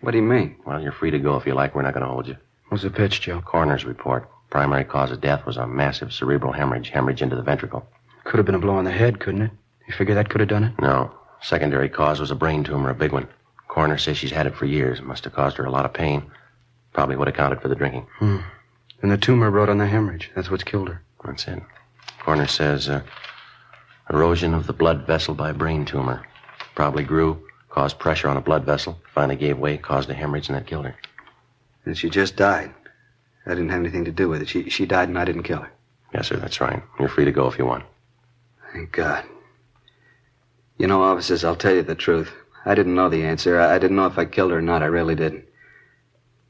What 0.00 0.10
do 0.12 0.18
you 0.18 0.24
mean? 0.24 0.56
Well, 0.66 0.80
you're 0.80 0.92
free 0.92 1.10
to 1.10 1.18
go 1.18 1.36
if 1.36 1.46
you 1.46 1.54
like. 1.54 1.74
We're 1.74 1.82
not 1.82 1.94
going 1.94 2.04
to 2.04 2.10
hold 2.10 2.26
you. 2.28 2.36
What's 2.68 2.84
the 2.84 2.90
pitch, 2.90 3.20
Joe? 3.20 3.40
Coroner's 3.40 3.84
report. 3.84 4.28
Primary 4.50 4.84
cause 4.84 5.10
of 5.10 5.20
death 5.20 5.46
was 5.46 5.56
a 5.56 5.66
massive 5.66 6.12
cerebral 6.12 6.52
hemorrhage, 6.52 6.90
hemorrhage 6.90 7.22
into 7.22 7.36
the 7.36 7.42
ventricle. 7.42 7.86
Could 8.24 8.38
have 8.38 8.46
been 8.46 8.54
a 8.54 8.60
blow 8.60 8.76
on 8.76 8.84
the 8.84 8.92
head, 8.92 9.20
couldn't 9.20 9.42
it? 9.42 9.50
You 9.86 9.94
figure 9.94 10.14
that 10.14 10.28
could 10.28 10.40
have 10.40 10.48
done 10.48 10.64
it? 10.64 10.80
No. 10.80 11.12
Secondary 11.44 11.90
cause 11.90 12.20
was 12.20 12.30
a 12.30 12.34
brain 12.34 12.64
tumor, 12.64 12.88
a 12.88 12.94
big 12.94 13.12
one. 13.12 13.28
Coroner 13.68 13.98
says 13.98 14.16
she's 14.16 14.30
had 14.30 14.46
it 14.46 14.56
for 14.56 14.64
years. 14.64 14.98
It 14.98 15.04
must 15.04 15.24
have 15.24 15.34
caused 15.34 15.58
her 15.58 15.64
a 15.66 15.70
lot 15.70 15.84
of 15.84 15.92
pain. 15.92 16.30
Probably 16.94 17.16
would 17.16 17.28
have 17.28 17.36
counted 17.36 17.60
for 17.60 17.68
the 17.68 17.74
drinking. 17.74 18.06
Hmm. 18.18 18.38
And 19.02 19.10
the 19.10 19.18
tumor 19.18 19.50
brought 19.50 19.68
on 19.68 19.76
the 19.76 19.86
hemorrhage. 19.86 20.30
That's 20.34 20.50
what's 20.50 20.64
killed 20.64 20.88
her. 20.88 21.02
That's 21.22 21.46
it. 21.46 21.62
Coroner 22.20 22.46
says 22.46 22.88
uh, 22.88 23.02
erosion 24.08 24.54
of 24.54 24.66
the 24.66 24.72
blood 24.72 25.06
vessel 25.06 25.34
by 25.34 25.52
brain 25.52 25.84
tumor. 25.84 26.26
Probably 26.74 27.04
grew, 27.04 27.46
caused 27.68 27.98
pressure 27.98 28.28
on 28.28 28.38
a 28.38 28.40
blood 28.40 28.64
vessel, 28.64 28.98
finally 29.12 29.36
gave 29.36 29.58
way, 29.58 29.76
caused 29.76 30.08
a 30.08 30.14
hemorrhage, 30.14 30.48
and 30.48 30.56
that 30.56 30.66
killed 30.66 30.86
her. 30.86 30.96
And 31.84 31.98
she 31.98 32.08
just 32.08 32.36
died. 32.36 32.72
I 33.44 33.50
didn't 33.50 33.68
have 33.68 33.80
anything 33.80 34.06
to 34.06 34.10
do 34.10 34.30
with 34.30 34.40
it. 34.40 34.48
She, 34.48 34.70
she 34.70 34.86
died 34.86 35.08
and 35.10 35.18
I 35.18 35.26
didn't 35.26 35.42
kill 35.42 35.58
her. 35.58 35.70
Yes, 36.14 36.28
sir, 36.28 36.36
that's 36.36 36.62
right. 36.62 36.82
You're 36.98 37.08
free 37.08 37.26
to 37.26 37.32
go 37.32 37.46
if 37.48 37.58
you 37.58 37.66
want. 37.66 37.84
Thank 38.72 38.92
God. 38.92 39.24
You 40.76 40.88
know, 40.88 41.02
officers, 41.02 41.44
I'll 41.44 41.54
tell 41.54 41.74
you 41.74 41.82
the 41.82 41.94
truth. 41.94 42.32
I 42.64 42.74
didn't 42.74 42.96
know 42.96 43.08
the 43.08 43.24
answer. 43.24 43.60
I, 43.60 43.76
I 43.76 43.78
didn't 43.78 43.96
know 43.96 44.06
if 44.06 44.18
I 44.18 44.24
killed 44.24 44.50
her 44.50 44.58
or 44.58 44.62
not. 44.62 44.82
I 44.82 44.86
really 44.86 45.14
didn't. 45.14 45.44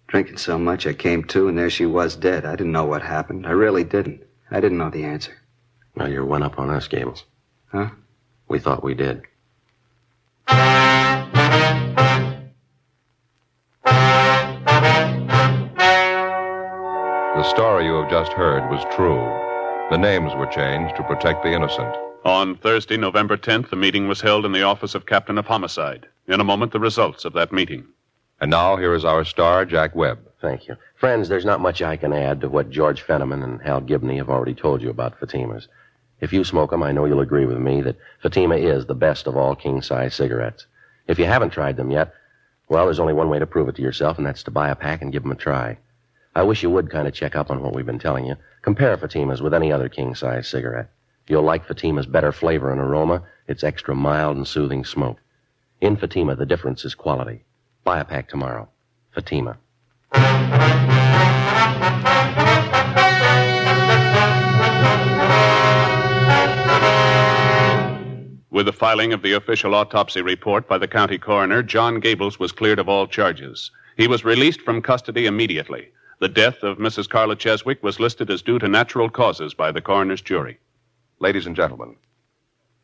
Drinking 0.06 0.38
so 0.38 0.58
much, 0.58 0.86
I 0.86 0.94
came 0.94 1.24
to, 1.24 1.48
and 1.48 1.58
there 1.58 1.68
she 1.68 1.84
was 1.86 2.16
dead. 2.16 2.46
I 2.46 2.56
didn't 2.56 2.72
know 2.72 2.86
what 2.86 3.02
happened. 3.02 3.46
I 3.46 3.50
really 3.50 3.84
didn't. 3.84 4.22
I 4.50 4.60
didn't 4.60 4.78
know 4.78 4.90
the 4.90 5.04
answer. 5.04 5.32
Well, 5.94 6.10
you're 6.10 6.24
one 6.24 6.42
up 6.42 6.58
on 6.58 6.70
us, 6.70 6.88
Gables. 6.88 7.24
Huh? 7.66 7.90
We 8.48 8.58
thought 8.58 8.82
we 8.82 8.94
did. 8.94 9.22
The 17.36 17.50
story 17.50 17.84
you 17.86 17.94
have 17.94 18.10
just 18.10 18.32
heard 18.32 18.70
was 18.70 18.84
true. 18.94 19.22
The 19.90 19.98
names 19.98 20.32
were 20.34 20.46
changed 20.46 20.96
to 20.96 21.02
protect 21.02 21.42
the 21.42 21.52
innocent. 21.52 21.94
On 22.24 22.56
Thursday, 22.56 22.96
November 22.96 23.36
10th, 23.36 23.68
the 23.68 23.76
meeting 23.76 24.08
was 24.08 24.22
held 24.22 24.46
in 24.46 24.52
the 24.52 24.62
office 24.62 24.94
of 24.94 25.04
Captain 25.04 25.36
of 25.36 25.44
Homicide. 25.44 26.08
In 26.26 26.40
a 26.40 26.44
moment, 26.44 26.72
the 26.72 26.80
results 26.80 27.26
of 27.26 27.34
that 27.34 27.52
meeting. 27.52 27.84
And 28.40 28.50
now, 28.50 28.76
here 28.76 28.94
is 28.94 29.04
our 29.04 29.26
star, 29.26 29.66
Jack 29.66 29.94
Webb. 29.94 30.20
Thank 30.40 30.66
you. 30.66 30.76
Friends, 30.96 31.28
there's 31.28 31.44
not 31.44 31.60
much 31.60 31.82
I 31.82 31.98
can 31.98 32.14
add 32.14 32.40
to 32.40 32.48
what 32.48 32.70
George 32.70 33.06
Fenneman 33.06 33.44
and 33.44 33.60
Hal 33.60 33.82
Gibney 33.82 34.16
have 34.16 34.30
already 34.30 34.54
told 34.54 34.80
you 34.80 34.88
about 34.88 35.20
Fatimas. 35.20 35.66
If 36.22 36.32
you 36.32 36.44
smoke 36.44 36.70
them, 36.70 36.82
I 36.82 36.92
know 36.92 37.04
you'll 37.04 37.20
agree 37.20 37.44
with 37.44 37.58
me 37.58 37.82
that 37.82 37.98
Fatima 38.22 38.56
is 38.56 38.86
the 38.86 38.94
best 38.94 39.26
of 39.26 39.36
all 39.36 39.54
king 39.54 39.82
size 39.82 40.14
cigarettes. 40.14 40.64
If 41.06 41.18
you 41.18 41.26
haven't 41.26 41.50
tried 41.50 41.76
them 41.76 41.90
yet, 41.90 42.14
well, 42.70 42.86
there's 42.86 43.00
only 43.00 43.12
one 43.12 43.28
way 43.28 43.38
to 43.38 43.46
prove 43.46 43.68
it 43.68 43.76
to 43.76 43.82
yourself, 43.82 44.16
and 44.16 44.26
that's 44.26 44.44
to 44.44 44.50
buy 44.50 44.70
a 44.70 44.74
pack 44.74 45.02
and 45.02 45.12
give 45.12 45.24
them 45.24 45.32
a 45.32 45.36
try. 45.36 45.76
I 46.34 46.42
wish 46.44 46.62
you 46.62 46.70
would 46.70 46.90
kind 46.90 47.06
of 47.06 47.12
check 47.12 47.36
up 47.36 47.50
on 47.50 47.60
what 47.60 47.74
we've 47.74 47.84
been 47.84 47.98
telling 47.98 48.24
you. 48.24 48.36
Compare 48.62 48.96
Fatimas 48.96 49.42
with 49.42 49.52
any 49.52 49.70
other 49.70 49.90
king 49.90 50.14
size 50.14 50.48
cigarette. 50.48 50.88
You'll 51.26 51.42
like 51.42 51.66
Fatima's 51.66 52.06
better 52.06 52.32
flavor 52.32 52.70
and 52.70 52.80
aroma, 52.80 53.22
its 53.48 53.64
extra 53.64 53.94
mild 53.94 54.36
and 54.36 54.46
soothing 54.46 54.84
smoke. 54.84 55.18
In 55.80 55.96
Fatima, 55.96 56.36
the 56.36 56.44
difference 56.44 56.84
is 56.84 56.94
quality. 56.94 57.44
Buy 57.82 58.00
a 58.00 58.04
pack 58.04 58.28
tomorrow. 58.28 58.68
Fatima. 59.14 59.56
With 68.50 68.66
the 68.66 68.72
filing 68.72 69.12
of 69.12 69.22
the 69.22 69.32
official 69.32 69.74
autopsy 69.74 70.20
report 70.20 70.68
by 70.68 70.78
the 70.78 70.86
county 70.86 71.18
coroner, 71.18 71.62
John 71.62 72.00
Gables 72.00 72.38
was 72.38 72.52
cleared 72.52 72.78
of 72.78 72.88
all 72.88 73.06
charges. 73.06 73.70
He 73.96 74.06
was 74.06 74.24
released 74.24 74.60
from 74.60 74.82
custody 74.82 75.26
immediately. 75.26 75.88
The 76.20 76.28
death 76.28 76.62
of 76.62 76.78
Mrs. 76.78 77.08
Carla 77.08 77.34
Cheswick 77.34 77.82
was 77.82 77.98
listed 77.98 78.30
as 78.30 78.42
due 78.42 78.58
to 78.58 78.68
natural 78.68 79.08
causes 79.10 79.54
by 79.54 79.72
the 79.72 79.80
coroner's 79.80 80.20
jury. 80.20 80.58
Ladies 81.20 81.46
and 81.46 81.54
gentlemen, 81.54 81.96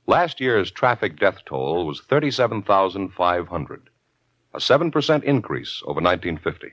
last 0.06 0.40
year's 0.40 0.70
traffic 0.70 1.18
death 1.18 1.38
toll 1.44 1.84
was 1.84 2.00
37,500, 2.00 3.90
a 4.54 4.58
7% 4.58 5.22
increase 5.24 5.82
over 5.84 6.00
1950. 6.00 6.68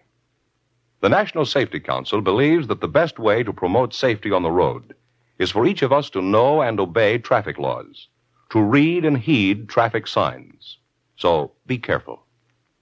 The 1.01 1.09
National 1.09 1.45
Safety 1.45 1.79
Council 1.79 2.21
believes 2.21 2.67
that 2.67 2.81
the 2.81 2.87
best 2.87 3.17
way 3.17 3.43
to 3.43 3.51
promote 3.51 3.93
safety 3.93 4.31
on 4.31 4.43
the 4.43 4.51
road 4.51 4.95
is 5.39 5.51
for 5.51 5.65
each 5.65 5.81
of 5.81 5.91
us 5.91 6.09
to 6.11 6.21
know 6.21 6.61
and 6.61 6.79
obey 6.79 7.17
traffic 7.17 7.57
laws, 7.57 8.07
to 8.51 8.61
read 8.61 9.03
and 9.03 9.17
heed 9.17 9.67
traffic 9.67 10.07
signs. 10.07 10.77
So 11.15 11.51
be 11.65 11.77
careful. 11.79 12.23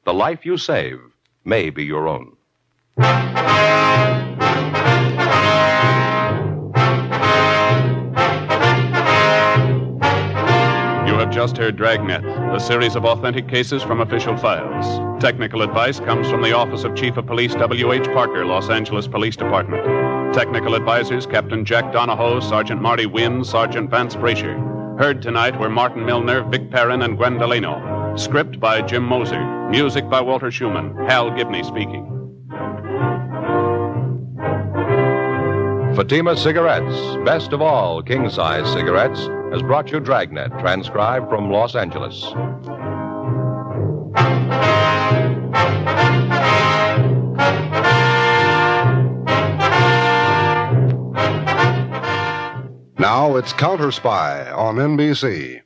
The 0.04 0.14
life 0.14 0.46
you 0.46 0.58
save 0.58 1.00
may 1.46 1.70
be 1.70 1.84
your 1.84 2.08
own. 2.08 2.36
Have 11.26 11.34
just 11.34 11.58
heard 11.58 11.76
Dragnet, 11.76 12.24
a 12.54 12.60
series 12.60 12.96
of 12.96 13.04
authentic 13.04 13.48
cases 13.48 13.82
from 13.82 14.00
official 14.00 14.38
files. 14.38 14.86
Technical 15.20 15.64
advice 15.64 16.00
comes 16.00 16.30
from 16.30 16.44
the 16.44 16.54
Office 16.54 16.84
of 16.84 16.96
Chief 16.96 17.18
of 17.18 17.26
Police 17.26 17.56
W.H. 17.56 18.04
Parker, 18.10 18.46
Los 18.46 18.70
Angeles 18.70 19.08
Police 19.08 19.36
Department. 19.36 20.36
Technical 20.36 20.76
advisors 20.76 21.26
Captain 21.26 21.66
Jack 21.66 21.92
Donahoe, 21.92 22.42
Sergeant 22.42 22.80
Marty 22.80 23.08
Wynn, 23.08 23.44
Sergeant 23.44 23.90
Vance 23.90 24.16
Brasher. 24.16 24.56
Heard 25.00 25.24
tonight 25.24 25.60
were 25.60 25.70
Martin 25.70 26.06
Milner, 26.06 26.44
Vic 26.44 26.70
Perrin, 26.70 27.02
and 27.02 27.18
Gwen 27.18 27.40
Delano. 27.40 28.14
Script 28.16 28.60
by 28.60 28.84
Jim 28.84 29.04
Moser. 29.04 29.44
Music 29.72 30.08
by 30.08 30.22
Walter 30.22 30.52
Schumann. 30.52 30.96
Hal 31.08 31.32
Gibney 31.32 31.64
speaking. 31.64 32.12
Fatima 35.96 36.36
Cigarettes, 36.36 37.18
best 37.26 37.52
of 37.54 37.62
all 37.62 38.04
king 38.04 38.30
size 38.30 38.72
cigarettes, 38.74 39.30
has 39.52 39.62
brought 39.62 39.92
you 39.92 40.00
Dragnet, 40.00 40.52
transcribed 40.60 41.30
from 41.30 41.50
Los 41.52 41.76
Angeles. 41.76 42.34
Now 52.98 53.36
it's 53.36 53.54
Counter 53.54 53.92
Spy 53.92 54.50
on 54.52 54.76
NBC. 54.76 55.65